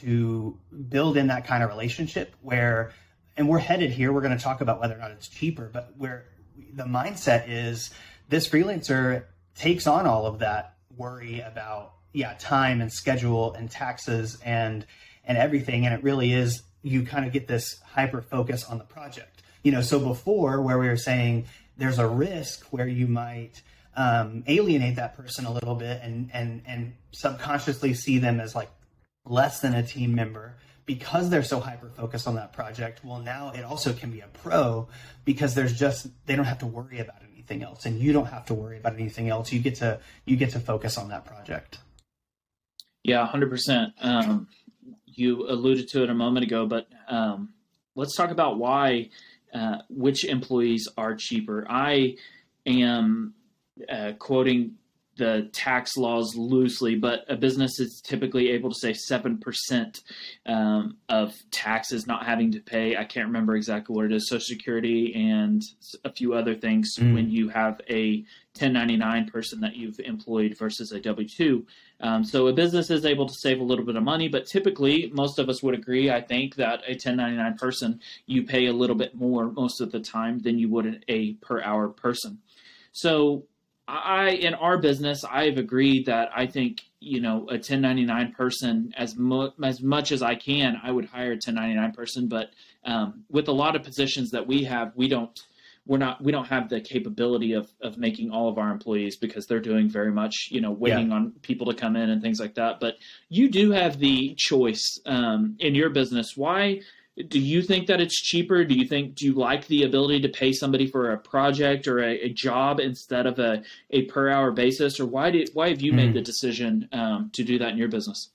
to 0.00 0.58
build 0.88 1.16
in 1.16 1.28
that 1.28 1.46
kind 1.46 1.62
of 1.62 1.70
relationship 1.70 2.34
where 2.42 2.92
and 3.36 3.48
we're 3.48 3.58
headed 3.58 3.90
here 3.90 4.12
we're 4.12 4.20
going 4.20 4.36
to 4.36 4.42
talk 4.42 4.60
about 4.60 4.80
whether 4.80 4.94
or 4.94 4.98
not 4.98 5.10
it's 5.10 5.28
cheaper 5.28 5.70
but 5.72 5.92
where 5.96 6.26
the 6.72 6.84
mindset 6.84 7.44
is 7.48 7.90
this 8.28 8.48
freelancer 8.48 9.24
takes 9.54 9.86
on 9.86 10.06
all 10.06 10.26
of 10.26 10.40
that 10.40 10.74
worry 10.96 11.40
about 11.40 11.94
yeah 12.12 12.34
time 12.38 12.80
and 12.80 12.92
schedule 12.92 13.52
and 13.54 13.70
taxes 13.70 14.38
and 14.44 14.86
and 15.24 15.38
everything 15.38 15.86
and 15.86 15.94
it 15.94 16.02
really 16.02 16.32
is 16.32 16.62
you 16.84 17.04
kind 17.04 17.26
of 17.26 17.32
get 17.32 17.48
this 17.48 17.80
hyper 17.82 18.20
focus 18.22 18.62
on 18.64 18.78
the 18.78 18.84
project. 18.84 19.42
You 19.62 19.72
know 19.72 19.80
so 19.80 19.98
before 19.98 20.60
where 20.60 20.78
we 20.78 20.86
were 20.86 20.96
saying 20.96 21.46
there's 21.76 21.98
a 21.98 22.06
risk 22.06 22.66
where 22.66 22.86
you 22.86 23.08
might 23.08 23.62
um, 23.96 24.44
alienate 24.46 24.96
that 24.96 25.16
person 25.16 25.46
a 25.46 25.52
little 25.52 25.74
bit 25.74 26.00
and 26.02 26.30
and 26.32 26.62
and 26.66 26.94
subconsciously 27.12 27.94
see 27.94 28.18
them 28.18 28.38
as 28.38 28.54
like 28.54 28.70
less 29.26 29.60
than 29.60 29.74
a 29.74 29.82
team 29.82 30.14
member 30.14 30.56
because 30.86 31.30
they're 31.30 31.42
so 31.42 31.60
hyper 31.60 31.88
focused 31.88 32.28
on 32.28 32.34
that 32.34 32.52
project 32.52 33.02
well 33.04 33.18
now 33.18 33.50
it 33.52 33.64
also 33.64 33.92
can 33.92 34.10
be 34.10 34.20
a 34.20 34.26
pro 34.28 34.86
because 35.24 35.54
there's 35.54 35.72
just 35.78 36.08
they 36.26 36.36
don't 36.36 36.44
have 36.44 36.58
to 36.58 36.66
worry 36.66 36.98
about 36.98 37.16
anything 37.32 37.62
else 37.62 37.86
and 37.86 37.98
you 37.98 38.12
don't 38.12 38.26
have 38.26 38.46
to 38.46 38.54
worry 38.54 38.78
about 38.78 38.94
anything 38.94 39.28
else. 39.28 39.52
You 39.52 39.60
get 39.60 39.76
to 39.76 40.00
you 40.24 40.36
get 40.36 40.50
to 40.50 40.60
focus 40.60 40.96
on 40.96 41.08
that 41.08 41.24
project. 41.24 41.78
Yeah 43.02 43.26
100% 43.26 43.92
um, 44.00 44.48
you 45.06 45.48
alluded 45.48 45.88
to 45.88 46.02
it 46.02 46.10
a 46.10 46.14
moment 46.14 46.46
ago 46.46 46.66
but 46.66 46.88
um, 47.08 47.50
let's 47.94 48.16
talk 48.16 48.30
about 48.30 48.58
why 48.58 49.10
uh, 49.52 49.78
which 49.88 50.24
employees 50.24 50.88
are 50.96 51.14
cheaper. 51.14 51.64
I 51.70 52.16
am 52.66 53.34
uh, 53.88 54.12
quoting 54.18 54.76
the 55.16 55.48
tax 55.52 55.96
laws 55.96 56.34
loosely, 56.36 56.96
but 56.96 57.24
a 57.28 57.36
business 57.36 57.78
is 57.78 58.00
typically 58.04 58.50
able 58.50 58.70
to 58.70 58.78
say 58.78 58.92
7% 58.92 60.02
um, 60.46 60.96
of 61.08 61.34
taxes 61.50 62.06
not 62.06 62.26
having 62.26 62.50
to 62.52 62.60
pay. 62.60 62.96
I 62.96 63.04
can't 63.04 63.26
remember 63.26 63.56
exactly 63.56 63.94
what 63.94 64.06
it 64.06 64.12
is 64.12 64.28
Social 64.28 64.44
Security 64.44 65.14
and 65.14 65.62
a 66.04 66.12
few 66.12 66.34
other 66.34 66.54
things 66.54 66.96
mm. 66.98 67.14
when 67.14 67.30
you 67.30 67.48
have 67.48 67.80
a 67.88 68.24
1099 68.58 69.28
person 69.30 69.60
that 69.60 69.76
you've 69.76 69.98
employed 70.00 70.56
versus 70.58 70.92
a 70.92 71.00
W 71.00 71.28
2. 71.28 71.66
Um, 72.00 72.24
so 72.24 72.46
a 72.48 72.52
business 72.52 72.90
is 72.90 73.04
able 73.04 73.26
to 73.26 73.34
save 73.34 73.60
a 73.60 73.64
little 73.64 73.84
bit 73.84 73.96
of 73.96 74.02
money, 74.02 74.28
but 74.28 74.46
typically, 74.46 75.10
most 75.14 75.38
of 75.38 75.48
us 75.48 75.62
would 75.62 75.74
agree, 75.74 76.10
I 76.10 76.20
think, 76.20 76.56
that 76.56 76.82
a 76.86 76.92
1099 76.92 77.56
person, 77.56 78.00
you 78.26 78.44
pay 78.44 78.66
a 78.66 78.72
little 78.72 78.96
bit 78.96 79.14
more 79.14 79.50
most 79.50 79.80
of 79.80 79.90
the 79.90 80.00
time 80.00 80.38
than 80.40 80.58
you 80.58 80.68
would 80.70 81.04
a 81.08 81.34
per 81.34 81.62
hour 81.62 81.88
person. 81.88 82.38
So 82.92 83.44
I 83.86 84.30
in 84.30 84.54
our 84.54 84.78
business, 84.78 85.24
I've 85.24 85.58
agreed 85.58 86.06
that 86.06 86.30
I 86.34 86.46
think 86.46 86.82
you 87.00 87.20
know 87.20 87.46
a 87.48 87.60
1099 87.60 88.32
person 88.32 88.92
as 88.96 89.16
mu- 89.16 89.50
as 89.62 89.82
much 89.82 90.12
as 90.12 90.22
I 90.22 90.34
can, 90.34 90.80
I 90.82 90.90
would 90.90 91.06
hire 91.06 91.32
a 91.32 91.40
1099 91.40 91.92
person. 91.92 92.28
But 92.28 92.50
um, 92.84 93.24
with 93.30 93.48
a 93.48 93.52
lot 93.52 93.76
of 93.76 93.82
positions 93.82 94.30
that 94.30 94.46
we 94.46 94.64
have, 94.64 94.92
we 94.94 95.08
don't 95.08 95.38
we're 95.86 95.98
not 95.98 96.22
we 96.22 96.32
don't 96.32 96.46
have 96.46 96.68
the 96.68 96.80
capability 96.80 97.52
of 97.52 97.70
of 97.82 97.98
making 97.98 98.30
all 98.30 98.48
of 98.48 98.56
our 98.56 98.70
employees 98.70 99.16
because 99.16 99.46
they're 99.46 99.60
doing 99.60 99.88
very 99.88 100.10
much 100.10 100.48
you 100.50 100.60
know 100.60 100.70
waiting 100.70 101.10
yeah. 101.10 101.16
on 101.16 101.32
people 101.42 101.66
to 101.66 101.74
come 101.74 101.94
in 101.96 102.08
and 102.08 102.22
things 102.22 102.40
like 102.40 102.54
that. 102.54 102.80
But 102.80 102.96
you 103.28 103.50
do 103.50 103.72
have 103.72 103.98
the 103.98 104.34
choice 104.36 104.98
um, 105.04 105.56
in 105.58 105.74
your 105.74 105.90
business. 105.90 106.36
Why? 106.36 106.80
Do 107.28 107.38
you 107.38 107.62
think 107.62 107.86
that 107.86 108.00
it's 108.00 108.20
cheaper? 108.20 108.64
Do 108.64 108.74
you 108.74 108.86
think 108.86 109.14
do 109.14 109.26
you 109.26 109.34
like 109.34 109.66
the 109.68 109.84
ability 109.84 110.20
to 110.22 110.28
pay 110.28 110.52
somebody 110.52 110.86
for 110.86 111.12
a 111.12 111.18
project 111.18 111.86
or 111.86 112.02
a, 112.02 112.20
a 112.22 112.28
job 112.28 112.80
instead 112.80 113.26
of 113.26 113.38
a, 113.38 113.62
a 113.90 114.02
per 114.06 114.28
hour 114.28 114.50
basis? 114.50 114.98
Or 114.98 115.06
why 115.06 115.30
did 115.30 115.50
why 115.52 115.68
have 115.68 115.80
you 115.80 115.92
mm. 115.92 115.96
made 115.96 116.08
hmm. 116.08 116.14
the 116.14 116.22
decision 116.22 116.88
um, 116.92 117.30
to 117.34 117.44
do 117.44 117.58
that 117.58 117.70
in 117.70 117.78
your 117.78 117.88
business? 117.88 118.30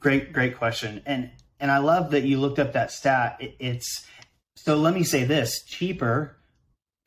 Great 0.00 0.32
great 0.32 0.56
question. 0.56 1.02
And 1.06 1.30
and 1.60 1.70
i 1.70 1.78
love 1.78 2.12
that 2.12 2.24
you 2.24 2.38
looked 2.38 2.58
up 2.58 2.74
that 2.74 2.90
stat. 2.90 3.38
It, 3.40 3.56
it's 3.58 4.06
so 4.56 4.76
let 4.76 4.94
me 4.94 5.04
say 5.04 5.24
this. 5.24 5.64
Cheaper 5.64 6.36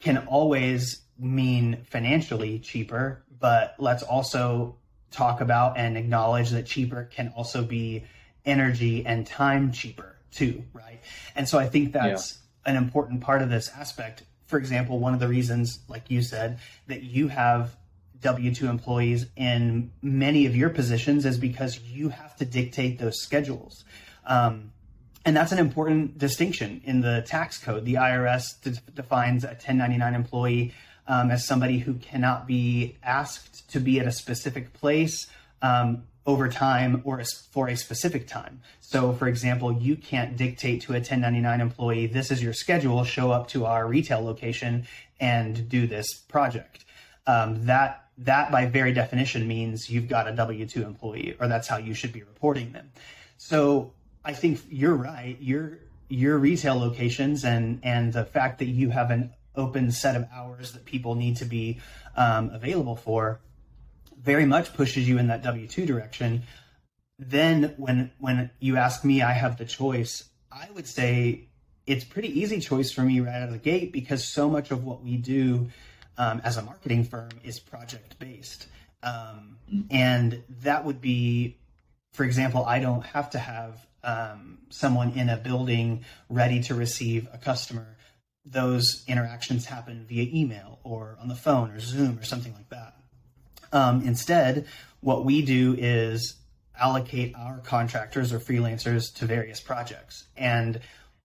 can 0.02 0.18
always 0.28 1.02
mean 1.20 1.86
financially 1.88 2.58
cheaper 2.58 3.24
but 3.42 3.76
let's 3.80 4.04
also 4.04 4.76
talk 5.12 5.42
about 5.42 5.78
and 5.78 5.98
acknowledge 5.98 6.52
that 6.52 6.66
cheaper 6.66 7.04
can 7.04 7.34
also 7.36 7.64
be 7.64 8.06
energy 8.46 9.06
and 9.06 9.26
time 9.26 9.72
cheaper 9.72 10.16
too, 10.32 10.64
right? 10.74 11.00
And 11.36 11.48
so 11.48 11.60
I 11.60 11.68
think 11.68 11.94
that's 11.94 12.40
yeah. 12.66 12.72
an 12.72 12.78
important 12.78 13.22
part 13.22 13.42
of 13.42 13.50
this 13.50 13.70
aspect. 13.76 14.24
For 14.46 14.58
example, 14.58 15.00
one 15.00 15.14
of 15.14 15.20
the 15.20 15.28
reasons, 15.28 15.80
like 15.88 16.10
you 16.10 16.22
said, 16.22 16.60
that 16.88 17.04
you 17.04 17.28
have 17.28 17.76
W 18.22 18.54
2 18.54 18.68
employees 18.68 19.26
in 19.36 19.92
many 20.02 20.46
of 20.46 20.56
your 20.56 20.70
positions 20.70 21.26
is 21.26 21.38
because 21.38 21.80
you 21.80 22.10
have 22.10 22.36
to 22.38 22.46
dictate 22.46 23.00
those 23.00 23.22
schedules. 23.22 23.84
Um, 24.26 24.72
and 25.26 25.36
that's 25.36 25.52
an 25.52 25.60
important 25.60 26.18
distinction 26.18 26.82
in 26.84 27.02
the 27.02 27.24
tax 27.28 27.58
code. 27.58 27.86
The 27.86 27.96
IRS 27.96 28.62
de- 28.62 28.92
defines 28.94 29.44
a 29.44 29.50
1099 29.50 30.16
employee 30.16 30.74
um, 31.08 31.32
as 31.32 31.46
somebody 31.46 31.80
who 31.80 31.96
cannot 31.96 32.48
be 32.48 32.98
asked 33.04 33.70
to 33.72 33.80
be 33.80 34.00
at 34.00 34.08
a 34.08 34.12
specific 34.12 34.74
place 34.74 35.28
um, 35.62 36.04
over 36.26 36.48
time 36.50 37.02
or 37.04 37.24
for 37.52 37.68
a 37.68 37.76
specific 37.76 38.28
time. 38.28 38.62
So, 38.80 39.14
for 39.14 39.28
example, 39.28 39.72
you 39.72 39.96
can't 39.96 40.38
dictate 40.38 40.82
to 40.84 40.94
a 40.94 40.96
1099 40.96 41.62
employee, 41.62 42.08
this 42.08 42.30
is 42.32 42.44
your 42.44 42.54
schedule, 42.54 43.04
show 43.04 43.32
up 43.32 43.48
to 43.50 43.66
our 43.66 43.88
retail 43.88 44.24
location 44.24 44.86
and 45.20 45.68
do 45.68 45.88
this 45.88 46.14
project. 46.14 46.86
Um, 47.28 47.66
that 47.66 48.06
that 48.18 48.52
by 48.52 48.66
very 48.66 48.94
definition 48.94 49.48
means 49.48 49.90
you've 49.90 50.08
got 50.08 50.28
a 50.28 50.32
W 50.34 50.66
two 50.68 50.84
employee, 50.84 51.36
or 51.40 51.48
that's 51.48 51.68
how 51.68 51.78
you 51.78 51.94
should 51.94 52.14
be 52.14 52.22
reporting 52.22 52.72
them. 52.72 52.92
So 53.38 53.94
I 54.24 54.34
think 54.34 54.60
you're 54.70 54.96
right. 54.96 55.38
Your 55.40 55.80
your 56.10 56.38
retail 56.38 56.76
locations 56.76 57.44
and 57.46 57.80
and 57.84 58.14
the 58.14 58.26
fact 58.26 58.60
that 58.60 58.66
you 58.66 58.90
have 58.90 59.12
an 59.12 59.34
open 59.56 59.92
set 59.92 60.16
of 60.16 60.26
hours 60.34 60.72
that 60.74 60.86
people 60.86 61.16
need 61.16 61.38
to 61.38 61.46
be 61.46 61.80
um, 62.16 62.50
available 62.50 62.96
for 62.96 63.40
very 64.22 64.46
much 64.46 64.74
pushes 64.74 65.08
you 65.08 65.18
in 65.18 65.28
that 65.28 65.42
W 65.44 65.68
two 65.68 65.86
direction. 65.86 66.44
Then 67.20 67.74
when 67.78 68.12
when 68.20 68.50
you 68.60 68.78
ask 68.78 69.04
me, 69.04 69.22
I 69.22 69.32
have 69.32 69.58
the 69.58 69.66
choice. 69.66 70.24
I 70.52 70.68
would 70.74 70.88
say 70.88 71.48
it's 71.88 72.04
pretty 72.04 72.40
easy 72.40 72.60
choice 72.60 72.92
for 72.92 73.02
me 73.02 73.20
right 73.20 73.36
out 73.36 73.44
of 73.44 73.52
the 73.52 73.58
gate 73.58 73.92
because 73.92 74.24
so 74.24 74.50
much 74.50 74.72
of 74.72 74.84
what 74.84 75.04
we 75.04 75.18
do 75.18 75.70
um, 76.18 76.42
as 76.44 76.58
a 76.58 76.62
marketing 76.62 77.04
firm 77.06 77.32
is 77.44 77.60
project 77.60 78.20
based. 78.20 78.68
Um, 79.04 79.58
and 79.90 80.44
that 80.62 80.86
would 80.86 81.02
be, 81.02 81.58
for 82.14 82.24
example, 82.24 82.64
I 82.66 82.80
don't 82.80 83.04
have 83.04 83.32
to 83.32 83.40
have 83.40 83.86
um, 84.04 84.60
someone 84.70 85.12
in 85.14 85.30
a 85.30 85.38
building 85.38 86.06
ready 86.30 86.62
to 86.64 86.76
receive 86.76 87.28
a 87.34 87.38
customer. 87.38 87.98
Those 88.46 89.04
interactions 89.08 89.66
happen 89.66 90.06
via 90.08 90.28
email 90.32 90.80
or 90.84 91.18
on 91.20 91.28
the 91.28 91.36
phone 91.36 91.72
or 91.72 91.80
Zoom 91.80 92.20
or 92.20 92.24
something 92.24 92.54
like 92.54 92.70
that. 92.70 92.96
Um, 93.72 94.02
instead, 94.02 94.68
what 95.02 95.26
we 95.26 95.42
do 95.42 95.76
is 95.78 96.36
allocate 96.80 97.36
our 97.36 97.60
contractors 97.60 98.34
or 98.34 98.40
freelancers 98.40 99.14
to 99.16 99.26
various 99.26 99.60
projects. 99.60 100.26
And 100.36 100.80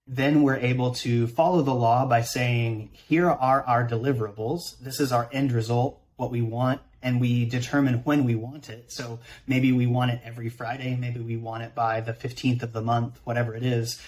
then 0.07 0.43
we're 0.43 0.57
able 0.57 0.93
to 0.95 1.27
follow 1.27 1.63
the 1.63 1.75
law 1.75 2.07
by 2.07 2.23
saying, 2.23 2.91
here 2.93 3.29
are 3.29 3.63
our 3.63 3.87
deliverables. 3.87 4.79
This 4.81 5.01
is 5.01 5.13
our 5.13 5.29
end 5.33 5.53
result, 5.53 6.01
what 6.17 6.31
we 6.31 6.43
want, 6.43 6.81
and 7.03 7.21
we 7.21 7.45
determine 7.45 7.97
when 8.05 8.25
we 8.25 8.35
want 8.35 8.69
it. 8.69 8.93
So 8.93 9.19
maybe 9.47 9.73
we 9.73 9.87
want 9.87 10.13
it 10.13 10.21
every 10.25 10.49
Friday, 10.49 10.97
maybe 10.97 11.21
we 11.21 11.37
want 11.37 11.65
it 11.65 11.75
by 11.75 12.01
the 12.01 12.13
15th 12.13 12.63
of 12.63 12.73
the 12.73 12.83
month, 12.83 13.21
whatever 13.25 13.55
it 13.55 13.65
is. 13.65 14.01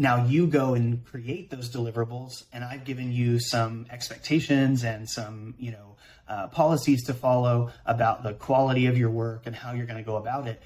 Now 0.00 0.24
you 0.24 0.46
go 0.46 0.74
and 0.74 1.04
create 1.04 1.50
those 1.50 1.68
deliverables, 1.68 2.44
and 2.52 2.62
I've 2.62 2.84
given 2.84 3.10
you 3.10 3.40
some 3.40 3.84
expectations 3.90 4.84
and 4.84 5.10
some, 5.10 5.56
you 5.58 5.72
know, 5.72 5.96
uh, 6.28 6.46
policies 6.46 7.04
to 7.06 7.14
follow 7.14 7.72
about 7.84 8.22
the 8.22 8.32
quality 8.32 8.86
of 8.86 8.96
your 8.96 9.10
work 9.10 9.42
and 9.46 9.56
how 9.56 9.72
you're 9.72 9.86
going 9.86 9.98
to 9.98 10.04
go 10.04 10.14
about 10.14 10.46
it. 10.46 10.62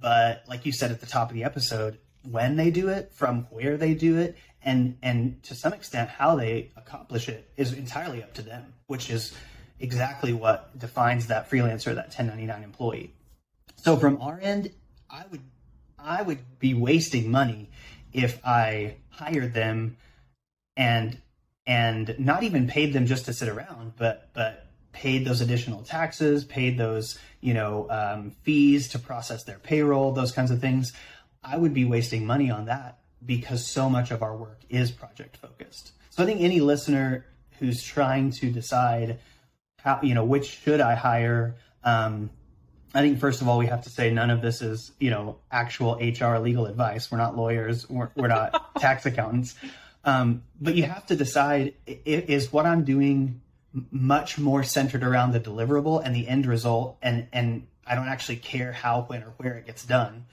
But 0.00 0.44
like 0.46 0.64
you 0.66 0.72
said 0.72 0.92
at 0.92 1.00
the 1.00 1.06
top 1.06 1.30
of 1.30 1.34
the 1.34 1.42
episode, 1.42 1.98
when 2.22 2.54
they 2.54 2.70
do 2.70 2.88
it, 2.88 3.12
from 3.12 3.48
where 3.50 3.76
they 3.76 3.94
do 3.94 4.18
it, 4.18 4.36
and 4.62 4.96
and 5.02 5.42
to 5.42 5.56
some 5.56 5.72
extent 5.72 6.08
how 6.08 6.36
they 6.36 6.70
accomplish 6.76 7.28
it 7.28 7.50
is 7.56 7.72
entirely 7.72 8.22
up 8.22 8.34
to 8.34 8.42
them, 8.42 8.72
which 8.86 9.10
is 9.10 9.34
exactly 9.80 10.32
what 10.32 10.78
defines 10.78 11.26
that 11.26 11.50
freelancer, 11.50 11.86
that 11.86 12.14
1099 12.14 12.62
employee. 12.62 13.12
So 13.74 13.96
from 13.96 14.22
our 14.22 14.38
end, 14.40 14.70
I 15.10 15.24
would 15.32 15.42
I 15.98 16.22
would 16.22 16.58
be 16.60 16.72
wasting 16.72 17.32
money 17.32 17.70
if 18.16 18.40
I 18.44 18.96
hired 19.10 19.54
them 19.54 19.96
and 20.76 21.18
and 21.66 22.14
not 22.18 22.44
even 22.44 22.68
paid 22.68 22.92
them 22.92 23.06
just 23.06 23.26
to 23.26 23.32
sit 23.32 23.48
around, 23.48 23.92
but 23.96 24.30
but 24.32 24.66
paid 24.92 25.26
those 25.26 25.42
additional 25.42 25.82
taxes, 25.82 26.44
paid 26.44 26.78
those 26.78 27.18
you 27.40 27.54
know 27.54 27.86
um, 27.90 28.32
fees 28.42 28.88
to 28.88 28.98
process 28.98 29.44
their 29.44 29.58
payroll, 29.58 30.12
those 30.12 30.32
kinds 30.32 30.50
of 30.50 30.60
things. 30.60 30.92
I 31.44 31.58
would 31.58 31.74
be 31.74 31.84
wasting 31.84 32.26
money 32.26 32.50
on 32.50 32.64
that 32.64 32.98
because 33.24 33.64
so 33.64 33.88
much 33.88 34.10
of 34.10 34.22
our 34.22 34.36
work 34.36 34.62
is 34.68 34.90
project 34.90 35.36
focused. 35.36 35.92
So 36.10 36.22
I 36.22 36.26
think 36.26 36.40
any 36.40 36.60
listener 36.60 37.26
who's 37.58 37.82
trying 37.82 38.30
to 38.32 38.50
decide 38.50 39.18
how, 39.78 40.00
you 40.02 40.14
know, 40.14 40.24
which 40.24 40.46
should 40.46 40.80
I 40.80 40.94
hire, 40.94 41.56
um, 41.84 42.30
I 42.96 43.02
think 43.02 43.18
first 43.18 43.42
of 43.42 43.48
all 43.48 43.58
we 43.58 43.66
have 43.66 43.82
to 43.82 43.90
say 43.90 44.10
none 44.10 44.30
of 44.30 44.40
this 44.40 44.62
is 44.62 44.92
you 44.98 45.10
know 45.10 45.36
actual 45.50 45.96
HR 45.96 46.38
legal 46.38 46.66
advice. 46.66 47.10
We're 47.10 47.18
not 47.18 47.36
lawyers. 47.36 47.88
We're, 47.88 48.10
we're 48.16 48.28
not 48.28 48.74
tax 48.80 49.04
accountants. 49.04 49.54
Um, 50.04 50.44
but 50.60 50.76
you 50.76 50.84
have 50.84 51.04
to 51.06 51.16
decide 51.16 51.74
is 51.86 52.52
what 52.52 52.64
I'm 52.64 52.84
doing 52.84 53.42
much 53.90 54.38
more 54.38 54.62
centered 54.62 55.02
around 55.02 55.32
the 55.32 55.40
deliverable 55.40 56.00
and 56.02 56.14
the 56.14 56.26
end 56.26 56.46
result, 56.46 56.96
and 57.02 57.26
and 57.32 57.66
I 57.86 57.94
don't 57.96 58.08
actually 58.08 58.36
care 58.36 58.72
how, 58.72 59.02
when, 59.02 59.22
or 59.22 59.34
where 59.36 59.58
it 59.58 59.66
gets 59.66 59.84
done. 59.84 60.26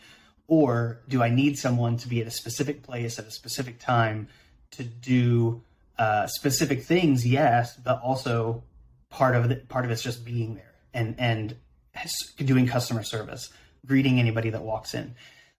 Or 0.47 1.01
do 1.07 1.21
I 1.23 1.29
need 1.29 1.57
someone 1.57 1.97
to 1.97 2.07
be 2.07 2.21
at 2.21 2.27
a 2.27 2.31
specific 2.31 2.83
place 2.83 3.19
at 3.19 3.25
a 3.25 3.31
specific 3.31 3.79
time 3.79 4.27
to 4.71 4.83
do 4.83 5.63
uh, 5.97 6.27
specific 6.27 6.83
things? 6.83 7.25
Yes, 7.25 7.75
but 7.75 8.01
also 8.01 8.63
part 9.09 9.35
of 9.35 9.51
it, 9.51 9.67
part 9.67 9.85
of 9.85 9.91
it's 9.91 10.01
just 10.01 10.23
being 10.23 10.55
there 10.55 10.73
and 10.93 11.15
and 11.17 11.55
doing 12.37 12.67
customer 12.67 13.03
service, 13.03 13.49
greeting 13.85 14.19
anybody 14.19 14.49
that 14.49 14.63
walks 14.63 14.93
in. 14.93 15.15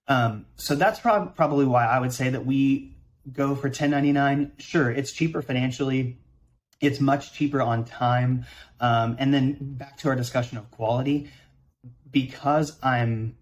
Um, 0.07 0.45
so 0.55 0.75
that's 0.75 0.99
prob- 0.99 1.35
probably 1.35 1.65
why 1.65 1.85
I 1.85 1.99
would 1.99 2.13
say 2.13 2.29
that 2.29 2.45
we 2.45 2.95
go 3.31 3.55
for 3.55 3.67
1099. 3.67 4.53
Sure, 4.57 4.91
it's 4.91 5.11
cheaper 5.11 5.41
financially. 5.41 6.19
It's 6.81 6.99
much 6.99 7.33
cheaper 7.33 7.61
on 7.61 7.85
time. 7.85 8.45
Um, 8.79 9.15
and 9.19 9.33
then 9.33 9.57
back 9.59 9.97
to 9.99 10.09
our 10.09 10.15
discussion 10.15 10.57
of 10.57 10.69
quality, 10.71 11.31
because 12.11 12.77
I'm 12.83 13.37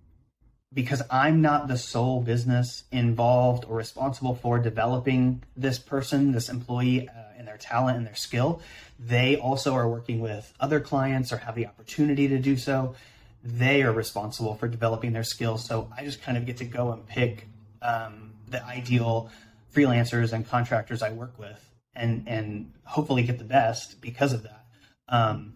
because 0.74 1.02
I'm 1.10 1.42
not 1.42 1.68
the 1.68 1.78
sole 1.78 2.22
business 2.22 2.84
involved 2.92 3.66
or 3.66 3.76
responsible 3.76 4.36
for 4.36 4.60
developing 4.60 5.44
this 5.56 5.78
person, 5.78 6.32
this 6.32 6.50
employee, 6.50 7.08
uh, 7.10 7.24
and 7.38 7.48
their 7.48 7.58
talent 7.58 7.98
and 7.98 8.08
their 8.08 8.16
skill, 8.16 8.62
they 8.98 9.36
also 9.36 9.74
are 9.74 9.88
working 9.90 10.22
with 10.22 10.54
other 10.60 10.80
clients 10.80 11.34
or 11.34 11.38
have 11.38 11.56
the 11.56 11.68
opportunity 11.68 12.28
to 12.30 12.40
do 12.40 12.56
so. 12.56 12.96
They 13.44 13.84
are 13.84 13.92
responsible 13.92 14.56
for 14.56 14.70
developing 14.70 15.12
their 15.12 15.26
skills. 15.26 15.66
So 15.66 15.92
I 15.96 16.06
just 16.06 16.22
kind 16.22 16.38
of 16.38 16.46
get 16.46 16.58
to 16.58 16.66
go 16.66 16.94
and 16.94 17.06
pick 17.06 17.48
um, 17.82 18.34
the 18.48 18.64
ideal 18.66 19.30
freelancers 19.76 20.32
and 20.32 20.48
contractors 20.48 21.02
I 21.02 21.12
work 21.12 21.38
with 21.38 21.70
and, 21.94 22.24
and 22.28 22.72
hopefully 22.86 23.24
get 23.24 23.40
the 23.40 23.44
best 23.44 24.00
because 24.00 24.32
of 24.32 24.44
that. 24.44 24.66
Um, 25.10 25.56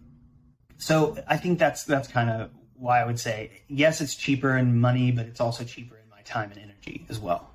so 0.76 1.16
I 1.26 1.38
think 1.38 1.58
that's 1.58 1.84
that's 1.84 2.06
kind 2.06 2.30
of 2.30 2.50
why 2.78 3.00
I 3.00 3.04
would 3.04 3.18
say 3.18 3.62
yes, 3.68 4.00
it's 4.00 4.14
cheaper 4.14 4.56
in 4.56 4.78
money, 4.78 5.10
but 5.10 5.26
it's 5.26 5.40
also 5.40 5.64
cheaper 5.64 5.96
in 5.96 6.08
my 6.08 6.22
time 6.22 6.50
and 6.50 6.60
energy 6.60 7.04
as 7.08 7.18
well. 7.18 7.50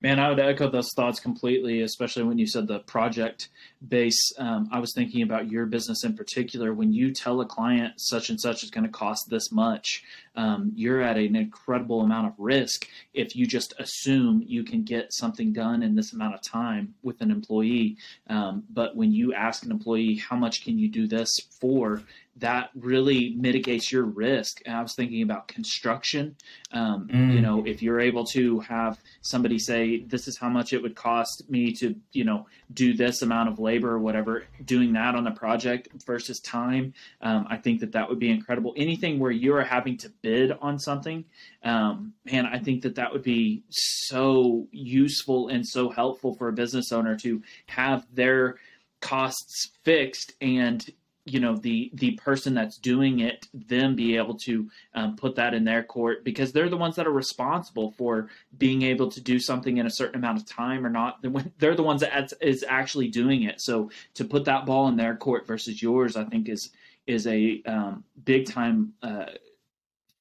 Man, 0.00 0.18
I 0.18 0.28
would 0.28 0.38
echo 0.38 0.70
those 0.70 0.92
thoughts 0.92 1.18
completely, 1.18 1.80
especially 1.80 2.24
when 2.24 2.36
you 2.36 2.46
said 2.46 2.66
the 2.66 2.80
project 2.80 3.48
base. 3.88 4.32
Um, 4.38 4.68
I 4.72 4.78
was 4.78 4.92
thinking 4.94 5.22
about 5.22 5.50
your 5.50 5.66
business 5.66 6.04
in 6.04 6.16
particular. 6.16 6.72
When 6.72 6.92
you 6.92 7.12
tell 7.12 7.40
a 7.40 7.46
client 7.46 7.94
such 7.96 8.30
and 8.30 8.40
such 8.40 8.62
is 8.62 8.70
going 8.70 8.84
to 8.84 8.90
cost 8.90 9.28
this 9.28 9.52
much, 9.52 10.02
um, 10.36 10.72
you're 10.74 11.00
at 11.00 11.16
an 11.16 11.36
incredible 11.36 12.00
amount 12.00 12.26
of 12.28 12.34
risk 12.38 12.88
if 13.12 13.36
you 13.36 13.46
just 13.46 13.74
assume 13.78 14.42
you 14.46 14.64
can 14.64 14.82
get 14.82 15.12
something 15.12 15.52
done 15.52 15.82
in 15.82 15.94
this 15.94 16.12
amount 16.12 16.34
of 16.34 16.42
time 16.42 16.94
with 17.02 17.20
an 17.20 17.30
employee. 17.30 17.96
Um, 18.28 18.64
but 18.70 18.96
when 18.96 19.12
you 19.12 19.32
ask 19.34 19.64
an 19.64 19.70
employee, 19.70 20.16
how 20.16 20.36
much 20.36 20.64
can 20.64 20.78
you 20.78 20.88
do 20.88 21.06
this 21.06 21.30
for? 21.60 22.02
that 22.36 22.70
really 22.74 23.34
mitigates 23.36 23.92
your 23.92 24.04
risk. 24.04 24.60
And 24.66 24.74
I 24.74 24.82
was 24.82 24.94
thinking 24.94 25.22
about 25.22 25.46
construction. 25.46 26.36
Um, 26.72 27.08
mm. 27.08 27.32
You 27.32 27.40
know, 27.40 27.64
if 27.64 27.82
you're 27.82 28.00
able 28.00 28.24
to 28.26 28.60
have 28.60 28.98
somebody 29.20 29.58
say, 29.58 30.00
"This 30.00 30.26
is 30.26 30.36
how 30.36 30.48
much 30.48 30.72
it 30.72 30.82
would 30.82 30.96
cost 30.96 31.48
me 31.48 31.72
to, 31.74 31.94
you 32.12 32.24
know, 32.24 32.46
do 32.72 32.94
this 32.94 33.22
amount 33.22 33.50
of 33.50 33.58
labor 33.58 33.73
or 33.82 33.98
whatever," 33.98 34.44
doing 34.64 34.92
that 34.92 35.14
on 35.14 35.24
the 35.24 35.30
project 35.30 35.88
versus 36.06 36.38
time, 36.40 36.94
um, 37.22 37.46
I 37.48 37.56
think 37.56 37.80
that 37.80 37.92
that 37.92 38.08
would 38.08 38.18
be 38.18 38.30
incredible. 38.30 38.74
Anything 38.76 39.18
where 39.18 39.30
you 39.30 39.54
are 39.54 39.64
having 39.64 39.96
to 39.98 40.10
bid 40.22 40.52
on 40.52 40.78
something, 40.78 41.24
um, 41.64 42.12
man, 42.24 42.46
I 42.46 42.58
think 42.58 42.82
that 42.82 42.94
that 42.94 43.12
would 43.12 43.22
be 43.22 43.62
so 43.70 44.68
useful 44.70 45.48
and 45.48 45.66
so 45.66 45.88
helpful 45.88 46.34
for 46.34 46.48
a 46.48 46.52
business 46.52 46.92
owner 46.92 47.16
to 47.18 47.42
have 47.66 48.06
their 48.14 48.56
costs 49.00 49.70
fixed 49.82 50.32
and 50.40 50.84
you 51.24 51.40
know 51.40 51.56
the 51.56 51.90
the 51.94 52.12
person 52.12 52.54
that's 52.54 52.76
doing 52.76 53.20
it 53.20 53.48
them 53.54 53.96
be 53.96 54.16
able 54.16 54.34
to 54.34 54.70
um, 54.94 55.16
put 55.16 55.34
that 55.36 55.54
in 55.54 55.64
their 55.64 55.82
court 55.82 56.22
because 56.22 56.52
they're 56.52 56.68
the 56.68 56.76
ones 56.76 56.96
that 56.96 57.06
are 57.06 57.12
responsible 57.12 57.92
for 57.92 58.28
being 58.58 58.82
able 58.82 59.10
to 59.10 59.20
do 59.20 59.38
something 59.38 59.78
in 59.78 59.86
a 59.86 59.90
certain 59.90 60.16
amount 60.16 60.38
of 60.38 60.46
time 60.46 60.84
or 60.84 60.90
not 60.90 61.24
they're 61.58 61.74
the 61.74 61.82
ones 61.82 62.02
that 62.02 62.32
is 62.40 62.64
actually 62.68 63.08
doing 63.08 63.44
it. 63.44 63.60
So 63.60 63.90
to 64.14 64.24
put 64.24 64.44
that 64.44 64.66
ball 64.66 64.88
in 64.88 64.96
their 64.96 65.16
court 65.16 65.46
versus 65.46 65.82
yours 65.82 66.16
i 66.16 66.24
think 66.24 66.48
is 66.48 66.70
is 67.06 67.26
a 67.26 67.62
um, 67.66 68.04
big 68.24 68.46
time 68.50 68.92
uh, 69.02 69.26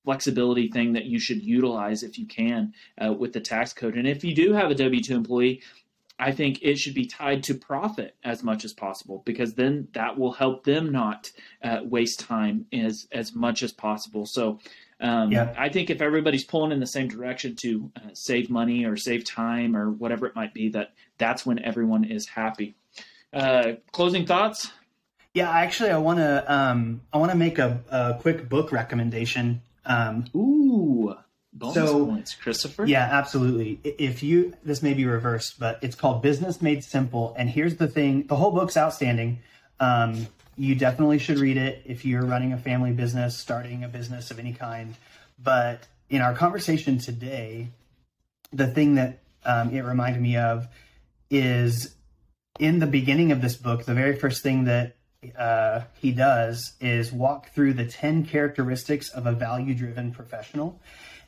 flexibility 0.03 0.67
thing 0.67 0.93
that 0.93 1.05
you 1.05 1.19
should 1.19 1.41
utilize 1.41 2.03
if 2.03 2.19
you 2.19 2.25
can 2.25 2.73
uh, 3.03 3.13
with 3.13 3.31
the 3.33 3.39
tax 3.39 3.71
code. 3.73 3.95
And 3.95 4.07
if 4.07 4.23
you 4.23 4.35
do 4.35 4.53
have 4.53 4.69
a 4.69 4.75
w2 4.75 5.09
employee 5.11 5.61
I 6.19 6.31
think 6.31 6.59
it 6.61 6.77
should 6.77 6.93
be 6.93 7.05
tied 7.05 7.43
to 7.43 7.55
profit 7.55 8.15
as 8.23 8.43
much 8.43 8.63
as 8.65 8.73
possible 8.73 9.23
because 9.25 9.55
then 9.55 9.87
that 9.93 10.17
will 10.17 10.31
help 10.31 10.63
them 10.63 10.91
not 10.91 11.31
uh, 11.63 11.79
waste 11.83 12.19
time 12.19 12.65
as 12.71 13.07
as 13.11 13.33
much 13.35 13.63
as 13.63 13.71
possible. 13.71 14.25
So 14.25 14.59
Um, 15.03 15.31
yeah. 15.33 15.53
I 15.57 15.67
think 15.67 15.89
if 15.89 16.01
everybody's 16.01 16.45
pulling 16.45 16.71
in 16.71 16.79
the 16.79 16.87
same 16.87 17.09
direction 17.09 17.55
to 17.57 17.91
uh, 17.97 17.99
save 18.13 18.49
money 18.49 18.85
or 18.85 18.95
save 18.95 19.25
time 19.25 19.75
or 19.75 19.91
whatever 19.91 20.25
it 20.27 20.35
might 20.35 20.53
be, 20.53 20.69
that 20.69 20.93
that's 21.17 21.45
when 21.45 21.59
everyone 21.59 22.05
is 22.05 22.25
happy. 22.25 22.75
Uh, 23.33 23.73
closing 23.91 24.25
thoughts? 24.25 24.71
Yeah, 25.33 25.49
actually, 25.49 25.89
I 25.89 25.97
want 25.97 26.19
to 26.19 26.53
um, 26.53 27.01
I 27.11 27.17
want 27.17 27.31
to 27.31 27.37
make 27.37 27.57
a, 27.57 27.81
a, 27.89 28.17
quick 28.21 28.47
book 28.47 28.71
recommendation. 28.71 29.61
Um, 29.85 30.25
Ooh, 30.35 31.15
bonus 31.53 31.75
so, 31.75 32.05
points, 32.05 32.35
Christopher. 32.35 32.85
Yeah, 32.85 33.07
absolutely. 33.11 33.79
If 33.83 34.23
you 34.23 34.53
this 34.63 34.81
may 34.81 34.93
be 34.93 35.05
reversed, 35.05 35.59
but 35.59 35.79
it's 35.81 35.95
called 35.95 36.21
Business 36.21 36.61
Made 36.61 36.83
Simple. 36.83 37.33
And 37.37 37.49
here's 37.49 37.75
the 37.75 37.87
thing: 37.87 38.27
the 38.27 38.35
whole 38.35 38.51
book's 38.51 38.77
outstanding. 38.77 39.39
Um, 39.79 40.27
you 40.55 40.75
definitely 40.75 41.19
should 41.19 41.39
read 41.39 41.57
it 41.57 41.81
if 41.85 42.05
you're 42.05 42.25
running 42.25 42.53
a 42.53 42.57
family 42.57 42.91
business, 42.91 43.37
starting 43.37 43.83
a 43.83 43.87
business 43.87 44.29
of 44.29 44.39
any 44.39 44.53
kind. 44.53 44.95
But 45.41 45.87
in 46.09 46.21
our 46.21 46.35
conversation 46.35 46.99
today, 46.99 47.69
the 48.51 48.67
thing 48.67 48.95
that 48.95 49.19
um, 49.45 49.71
it 49.75 49.81
reminded 49.81 50.21
me 50.21 50.37
of 50.37 50.67
is 51.29 51.95
in 52.59 52.79
the 52.79 52.85
beginning 52.85 53.31
of 53.31 53.41
this 53.41 53.55
book, 53.55 53.85
the 53.85 53.95
very 53.95 54.15
first 54.15 54.43
thing 54.43 54.65
that 54.65 54.95
uh, 55.37 55.81
he 55.99 56.11
does 56.11 56.73
is 56.79 57.11
walk 57.11 57.49
through 57.49 57.73
the 57.73 57.85
10 57.85 58.25
characteristics 58.25 59.09
of 59.09 59.25
a 59.25 59.31
value 59.31 59.73
driven 59.73 60.11
professional. 60.11 60.79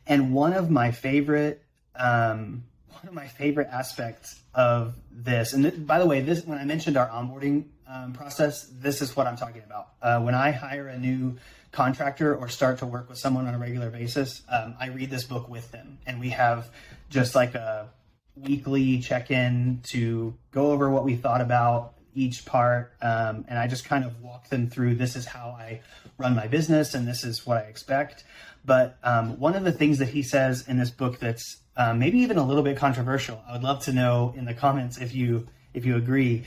And 0.07 0.33
one 0.33 0.53
of 0.53 0.69
my 0.69 0.91
favorite, 0.91 1.63
um, 1.95 2.63
one 2.89 3.07
of 3.07 3.13
my 3.13 3.27
favorite 3.27 3.67
aspects 3.71 4.39
of 4.53 4.95
this, 5.11 5.53
and 5.53 5.63
th- 5.63 5.85
by 5.85 5.99
the 5.99 6.05
way, 6.05 6.21
this 6.21 6.45
when 6.45 6.57
I 6.57 6.65
mentioned 6.65 6.97
our 6.97 7.09
onboarding 7.09 7.65
um, 7.87 8.13
process, 8.13 8.67
this 8.71 9.01
is 9.01 9.15
what 9.15 9.27
I'm 9.27 9.37
talking 9.37 9.63
about. 9.65 9.89
Uh, 10.01 10.21
when 10.21 10.35
I 10.35 10.51
hire 10.51 10.87
a 10.87 10.97
new 10.97 11.37
contractor 11.71 12.35
or 12.35 12.47
start 12.49 12.79
to 12.79 12.85
work 12.85 13.09
with 13.09 13.17
someone 13.17 13.47
on 13.47 13.53
a 13.53 13.59
regular 13.59 13.89
basis, 13.89 14.41
um, 14.49 14.75
I 14.79 14.87
read 14.87 15.09
this 15.09 15.23
book 15.23 15.49
with 15.49 15.71
them, 15.71 15.97
and 16.05 16.19
we 16.19 16.29
have 16.29 16.69
just 17.09 17.35
like 17.35 17.55
a 17.55 17.89
weekly 18.35 18.99
check 18.99 19.31
in 19.31 19.79
to 19.83 20.35
go 20.51 20.71
over 20.71 20.89
what 20.89 21.03
we 21.03 21.15
thought 21.15 21.41
about 21.41 21.93
each 22.13 22.45
part. 22.45 22.93
Um, 23.01 23.45
and 23.47 23.59
I 23.59 23.67
just 23.67 23.85
kind 23.85 24.05
of 24.05 24.21
walk 24.21 24.49
them 24.49 24.69
through 24.69 24.95
this 24.95 25.15
is 25.15 25.25
how 25.25 25.49
I 25.49 25.81
run 26.17 26.35
my 26.35 26.47
business 26.47 26.93
and 26.93 27.07
this 27.07 27.23
is 27.23 27.45
what 27.45 27.57
I 27.57 27.61
expect. 27.61 28.23
But 28.65 28.97
um, 29.03 29.39
one 29.39 29.55
of 29.55 29.63
the 29.63 29.71
things 29.71 29.99
that 29.99 30.09
he 30.09 30.23
says 30.23 30.67
in 30.67 30.77
this 30.77 30.89
book 30.89 31.19
that's 31.19 31.57
um, 31.77 31.99
maybe 31.99 32.19
even 32.19 32.37
a 32.37 32.45
little 32.45 32.63
bit 32.63 32.77
controversial, 32.77 33.41
I 33.47 33.53
would 33.53 33.63
love 33.63 33.83
to 33.85 33.93
know 33.93 34.33
in 34.35 34.45
the 34.45 34.53
comments 34.53 34.97
if 34.97 35.13
you 35.13 35.47
if 35.73 35.85
you 35.85 35.95
agree. 35.97 36.43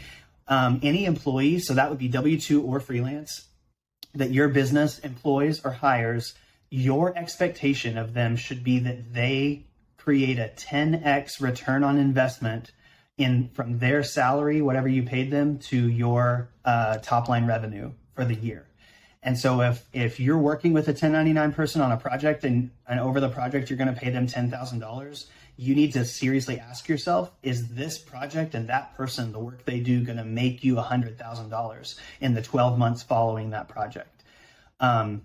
Um, 0.51 0.81
any 0.83 1.05
employee, 1.05 1.59
so 1.59 1.75
that 1.75 1.91
would 1.91 1.99
be 1.99 2.09
W 2.09 2.41
two 2.41 2.63
or 2.63 2.81
freelance, 2.81 3.49
that 4.15 4.31
your 4.31 4.49
business 4.49 4.99
employs 5.01 5.63
or 5.65 5.73
hires, 5.73 6.35
your 6.71 7.17
expectation 7.17 7.99
of 7.99 8.15
them 8.15 8.37
should 8.37 8.65
be 8.65 8.79
that 8.79 9.13
they 9.13 9.67
create 9.99 10.39
a 10.39 10.51
10x 10.57 11.43
return 11.43 11.85
on 11.85 11.99
investment 11.99 12.73
in 13.19 13.51
from 13.53 13.79
their 13.79 14.03
salary, 14.03 14.63
whatever 14.63 14.89
you 14.89 15.03
paid 15.03 15.31
them, 15.31 15.59
to 15.59 15.89
your 15.89 16.49
uh, 16.65 16.97
top 16.99 17.29
line 17.29 17.47
revenue 17.47 17.93
for 18.15 18.25
the 18.25 18.35
year. 18.35 18.68
And 19.29 19.39
so 19.39 19.61
if 19.61 19.87
if 19.93 20.19
you're 20.19 20.39
working 20.39 20.73
with 20.73 20.89
a 20.89 20.93
1099 20.93 21.53
person 21.53 21.83
on 21.83 21.93
a 21.93 21.99
project 21.99 22.45
and, 22.45 22.71
and 22.89 22.99
over 22.99 23.21
the 23.21 23.29
project 23.29 23.69
you're 23.69 23.77
going 23.77 23.95
to 23.95 24.01
pay 24.01 24.09
them 24.09 24.27
$10,000, 24.27 25.27
you 25.59 25.75
need 25.75 25.93
to 25.93 26.07
seriously 26.07 26.59
ask 26.59 26.89
yourself, 26.89 27.31
is 27.43 27.69
this 27.69 27.99
project 27.99 28.55
and 28.55 28.71
that 28.71 28.97
person, 28.97 29.33
the 29.33 29.39
work 29.39 29.67
they 29.67 29.81
do, 29.81 30.03
going 30.03 30.17
to 30.17 30.25
make 30.25 30.65
you 30.65 30.77
$100,000 30.77 31.99
in 32.23 32.33
the 32.33 32.41
12 32.41 32.79
months 32.79 33.03
following 33.03 33.51
that 33.51 33.69
project? 33.69 34.23
Um, 34.81 35.21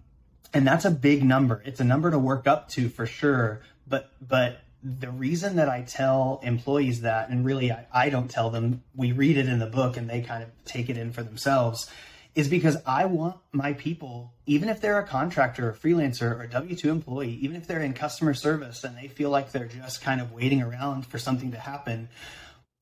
and 0.54 0.68
that's 0.68 0.84
a 0.84 0.92
big 0.92 1.24
number. 1.24 1.64
It's 1.66 1.80
a 1.80 1.86
number 1.86 2.12
to 2.12 2.20
work 2.20 2.46
up 2.46 2.68
to 2.72 2.90
for 2.90 3.06
sure. 3.06 3.62
But 3.88 4.12
but 4.20 4.60
the 4.84 5.12
reason 5.12 5.56
that 5.56 5.70
I 5.70 5.84
tell 5.84 6.42
employees 6.44 7.04
that, 7.04 7.30
and 7.30 7.46
really 7.46 7.72
I, 7.72 7.88
I, 7.94 8.10
don't 8.10 8.30
tell 8.30 8.50
them, 8.50 8.84
we 8.94 9.14
read 9.14 9.38
it 9.38 9.48
in 9.48 9.60
the 9.60 9.66
book 9.66 9.96
and 9.96 10.10
they 10.10 10.20
kind 10.20 10.44
of 10.44 10.50
take 10.66 10.90
it 10.90 10.98
in 10.98 11.14
for 11.14 11.24
themselves, 11.24 11.90
is 12.36 12.48
because 12.48 12.78
I 12.86 13.06
want 13.06 13.38
my 13.52 13.74
people, 13.74 14.34
even 14.46 14.70
if 14.70 14.82
they're 14.82 15.00
a 15.00 15.08
contractor, 15.08 15.70
a 15.70 15.74
freelancer, 15.74 16.38
or 16.38 16.44
a 16.44 16.50
W 16.50 16.76
2 16.76 16.90
employee, 16.90 17.38
even 17.42 17.56
if 17.56 17.68
they're 17.68 17.82
in 17.82 17.94
customer 17.94 18.34
service 18.34 18.84
and 18.84 18.98
they 18.98 19.08
feel 19.08 19.30
like 19.30 19.52
they're 19.52 19.68
just 19.68 20.02
kind 20.02 20.20
of 20.20 20.32
waiting 20.32 20.62
around 20.62 21.06
for 21.06 21.20
something 21.20 21.52
to 21.52 21.60
happen, 21.60 22.10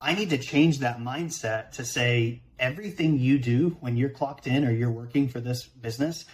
I 0.00 0.14
need 0.14 0.30
to 0.30 0.38
change 0.38 0.78
that 0.78 0.98
mindset 0.98 1.72
to 1.72 1.84
say 1.84 2.42
everything 2.58 3.18
you 3.18 3.38
do 3.38 3.76
when 3.80 3.96
you're 3.96 4.08
clocked 4.08 4.46
in 4.46 4.64
or 4.64 4.70
you're 4.70 4.90
working 4.90 5.28
for 5.28 5.40
this 5.40 5.64
business 5.66 6.24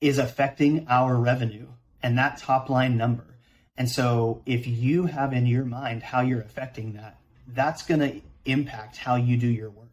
is 0.00 0.18
affecting 0.18 0.86
our 0.88 1.16
revenue 1.16 1.68
and 2.02 2.18
that 2.18 2.38
top 2.38 2.68
line 2.68 2.96
number 2.96 3.34
and 3.76 3.90
so 3.90 4.42
if 4.46 4.66
you 4.66 5.06
have 5.06 5.32
in 5.32 5.46
your 5.46 5.64
mind 5.64 6.02
how 6.02 6.20
you're 6.20 6.40
affecting 6.40 6.92
that, 6.94 7.18
that's 7.48 7.84
going 7.84 8.00
to 8.00 8.20
impact 8.44 8.96
how 8.96 9.16
you 9.16 9.36
do 9.36 9.48
your 9.48 9.70
work. 9.70 9.83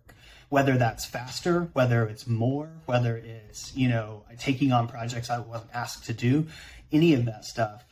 Whether 0.52 0.78
that's 0.78 1.06
faster, 1.06 1.70
whether 1.74 2.06
it's 2.06 2.28
more, 2.28 2.70
whether 2.86 3.16
it's, 3.18 3.76
you 3.76 3.88
know, 3.88 4.26
taking 4.38 4.72
on 4.72 4.88
projects 4.88 5.30
I 5.30 5.40
wasn't 5.40 5.72
asked 5.74 6.06
to 6.06 6.14
do, 6.14 6.48
any 6.92 7.14
of 7.14 7.26
that 7.26 7.46
stuff. 7.46 7.86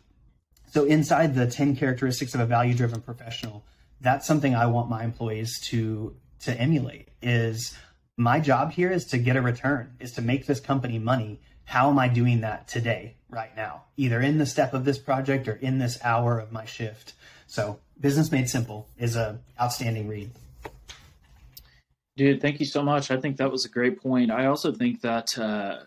So 0.72 0.84
inside 0.84 1.36
the 1.36 1.48
10 1.48 1.78
characteristics 1.78 2.36
of 2.36 2.42
a 2.42 2.46
value 2.46 2.76
driven 2.76 3.02
professional, 3.02 3.64
that's 4.02 4.28
something 4.28 4.56
I 4.56 4.68
want 4.68 4.90
my 4.90 5.04
employees 5.04 5.60
to 5.70 6.16
to 6.42 6.54
emulate 6.54 7.10
is 7.22 7.76
my 8.16 8.40
job 8.40 8.72
here 8.72 8.92
is 8.92 9.06
to 9.08 9.18
get 9.18 9.36
a 9.36 9.42
return, 9.42 9.96
is 10.00 10.14
to 10.14 10.22
make 10.22 10.46
this 10.46 10.60
company 10.60 11.00
money 11.00 11.40
how 11.70 11.92
am 11.92 12.00
I 12.00 12.08
doing 12.08 12.42
that 12.42 12.68
today, 12.68 13.14
right 13.30 13.56
now, 13.56 13.84
either 13.96 14.20
in 14.22 14.40
the 14.40 14.48
step 14.48 14.74
of 14.74 14.86
this 14.86 14.98
project 14.98 15.48
or 15.48 15.54
in 15.54 15.78
this 15.78 16.00
hour 16.04 16.40
of 16.40 16.52
my 16.52 16.66
shift? 16.66 17.14
So, 17.46 17.80
Business 18.00 18.32
Made 18.32 18.50
Simple 18.50 18.90
is 18.98 19.16
a 19.16 19.40
outstanding 19.62 20.08
read. 20.08 20.32
Dude, 22.20 22.42
thank 22.42 22.60
you 22.60 22.66
so 22.66 22.84
much. 22.84 23.12
I 23.12 23.18
think 23.18 23.38
that 23.38 23.50
was 23.50 23.64
a 23.64 23.70
great 23.70 24.02
point. 24.02 24.30
I 24.30 24.48
also 24.48 24.74
think 24.74 25.00
that 25.04 25.30
uh, 25.38 25.84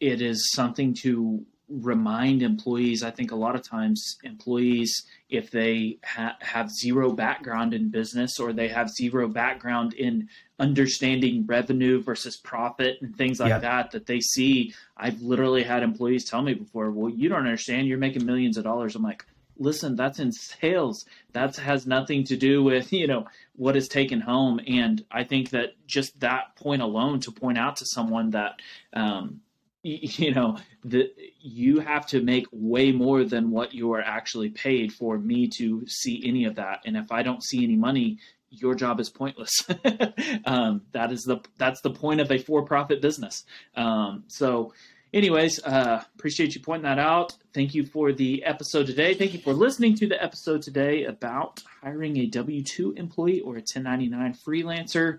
it 0.00 0.20
is 0.20 0.50
something 0.52 0.92
to 1.02 1.46
remind 1.68 2.42
employees. 2.42 3.04
I 3.04 3.12
think 3.12 3.30
a 3.30 3.36
lot 3.36 3.54
of 3.54 3.62
times 3.62 4.18
employees, 4.24 4.92
if 5.30 5.52
they 5.52 5.98
ha- 6.04 6.36
have 6.40 6.68
zero 6.72 7.12
background 7.12 7.74
in 7.74 7.90
business 7.90 8.40
or 8.40 8.52
they 8.52 8.66
have 8.66 8.90
zero 8.90 9.28
background 9.28 9.94
in 9.94 10.28
understanding 10.58 11.46
revenue 11.46 12.02
versus 12.02 12.36
profit 12.36 12.96
and 13.00 13.16
things 13.16 13.38
like 13.38 13.60
that, 13.60 13.92
that 13.92 14.06
they 14.06 14.18
see, 14.18 14.74
I've 14.96 15.22
literally 15.22 15.62
had 15.62 15.84
employees 15.84 16.28
tell 16.28 16.42
me 16.42 16.54
before, 16.54 16.90
well, 16.90 17.08
you 17.08 17.28
don't 17.28 17.46
understand. 17.46 17.86
You're 17.86 17.98
making 17.98 18.26
millions 18.26 18.56
of 18.56 18.64
dollars. 18.64 18.96
I'm 18.96 19.04
like, 19.04 19.24
listen, 19.58 19.96
that's 19.96 20.18
in 20.18 20.32
sales. 20.32 21.04
That 21.32 21.56
has 21.56 21.86
nothing 21.86 22.24
to 22.24 22.36
do 22.36 22.62
with, 22.62 22.92
you 22.92 23.06
know, 23.06 23.26
what 23.56 23.76
is 23.76 23.88
taken 23.88 24.20
home. 24.20 24.60
And 24.66 25.04
I 25.10 25.24
think 25.24 25.50
that 25.50 25.74
just 25.86 26.20
that 26.20 26.56
point 26.56 26.82
alone 26.82 27.20
to 27.20 27.32
point 27.32 27.58
out 27.58 27.76
to 27.76 27.86
someone 27.86 28.30
that, 28.30 28.60
um, 28.92 29.40
you 29.82 30.34
know 30.34 30.56
that 30.84 31.14
you 31.40 31.80
have 31.80 32.06
to 32.06 32.20
make 32.20 32.46
way 32.50 32.92
more 32.92 33.24
than 33.24 33.50
what 33.50 33.72
you 33.72 33.92
are 33.92 34.02
actually 34.02 34.50
paid 34.50 34.92
for 34.92 35.18
me 35.18 35.48
to 35.48 35.86
see 35.86 36.22
any 36.26 36.44
of 36.44 36.56
that 36.56 36.80
and 36.84 36.96
if 36.96 37.10
i 37.12 37.22
don't 37.22 37.44
see 37.44 37.62
any 37.62 37.76
money 37.76 38.18
your 38.50 38.74
job 38.74 38.98
is 38.98 39.08
pointless 39.10 39.66
um, 40.46 40.82
that 40.92 41.12
is 41.12 41.22
the 41.22 41.38
that's 41.58 41.80
the 41.82 41.90
point 41.90 42.20
of 42.20 42.30
a 42.32 42.38
for-profit 42.38 43.00
business 43.00 43.44
um, 43.76 44.24
so 44.26 44.72
anyways 45.12 45.62
uh, 45.64 46.02
appreciate 46.16 46.54
you 46.54 46.60
pointing 46.60 46.84
that 46.84 46.98
out 46.98 47.34
thank 47.52 47.74
you 47.74 47.84
for 47.84 48.12
the 48.12 48.44
episode 48.44 48.86
today 48.86 49.14
thank 49.14 49.32
you 49.32 49.40
for 49.40 49.52
listening 49.52 49.94
to 49.94 50.06
the 50.06 50.22
episode 50.22 50.62
today 50.62 51.04
about 51.04 51.62
hiring 51.82 52.16
a 52.18 52.28
w2 52.30 52.96
employee 52.96 53.40
or 53.40 53.54
a 53.54 53.64
1099 53.64 54.34
freelancer 54.34 55.18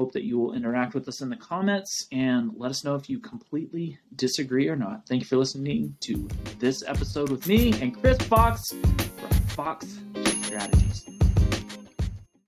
Hope 0.00 0.12
that 0.12 0.24
you 0.24 0.38
will 0.38 0.54
interact 0.54 0.94
with 0.94 1.06
us 1.08 1.20
in 1.20 1.28
the 1.28 1.36
comments 1.36 2.06
and 2.10 2.52
let 2.56 2.70
us 2.70 2.84
know 2.84 2.94
if 2.94 3.10
you 3.10 3.18
completely 3.18 3.98
disagree 4.16 4.66
or 4.66 4.74
not. 4.74 5.06
Thank 5.06 5.20
you 5.20 5.26
for 5.26 5.36
listening 5.36 5.94
to 6.00 6.26
this 6.58 6.82
episode 6.86 7.28
with 7.28 7.46
me 7.46 7.78
and 7.82 7.94
Chris 7.94 8.16
Fox 8.22 8.72
from 8.72 9.30
Fox 9.48 9.98
Strategies. 10.42 11.19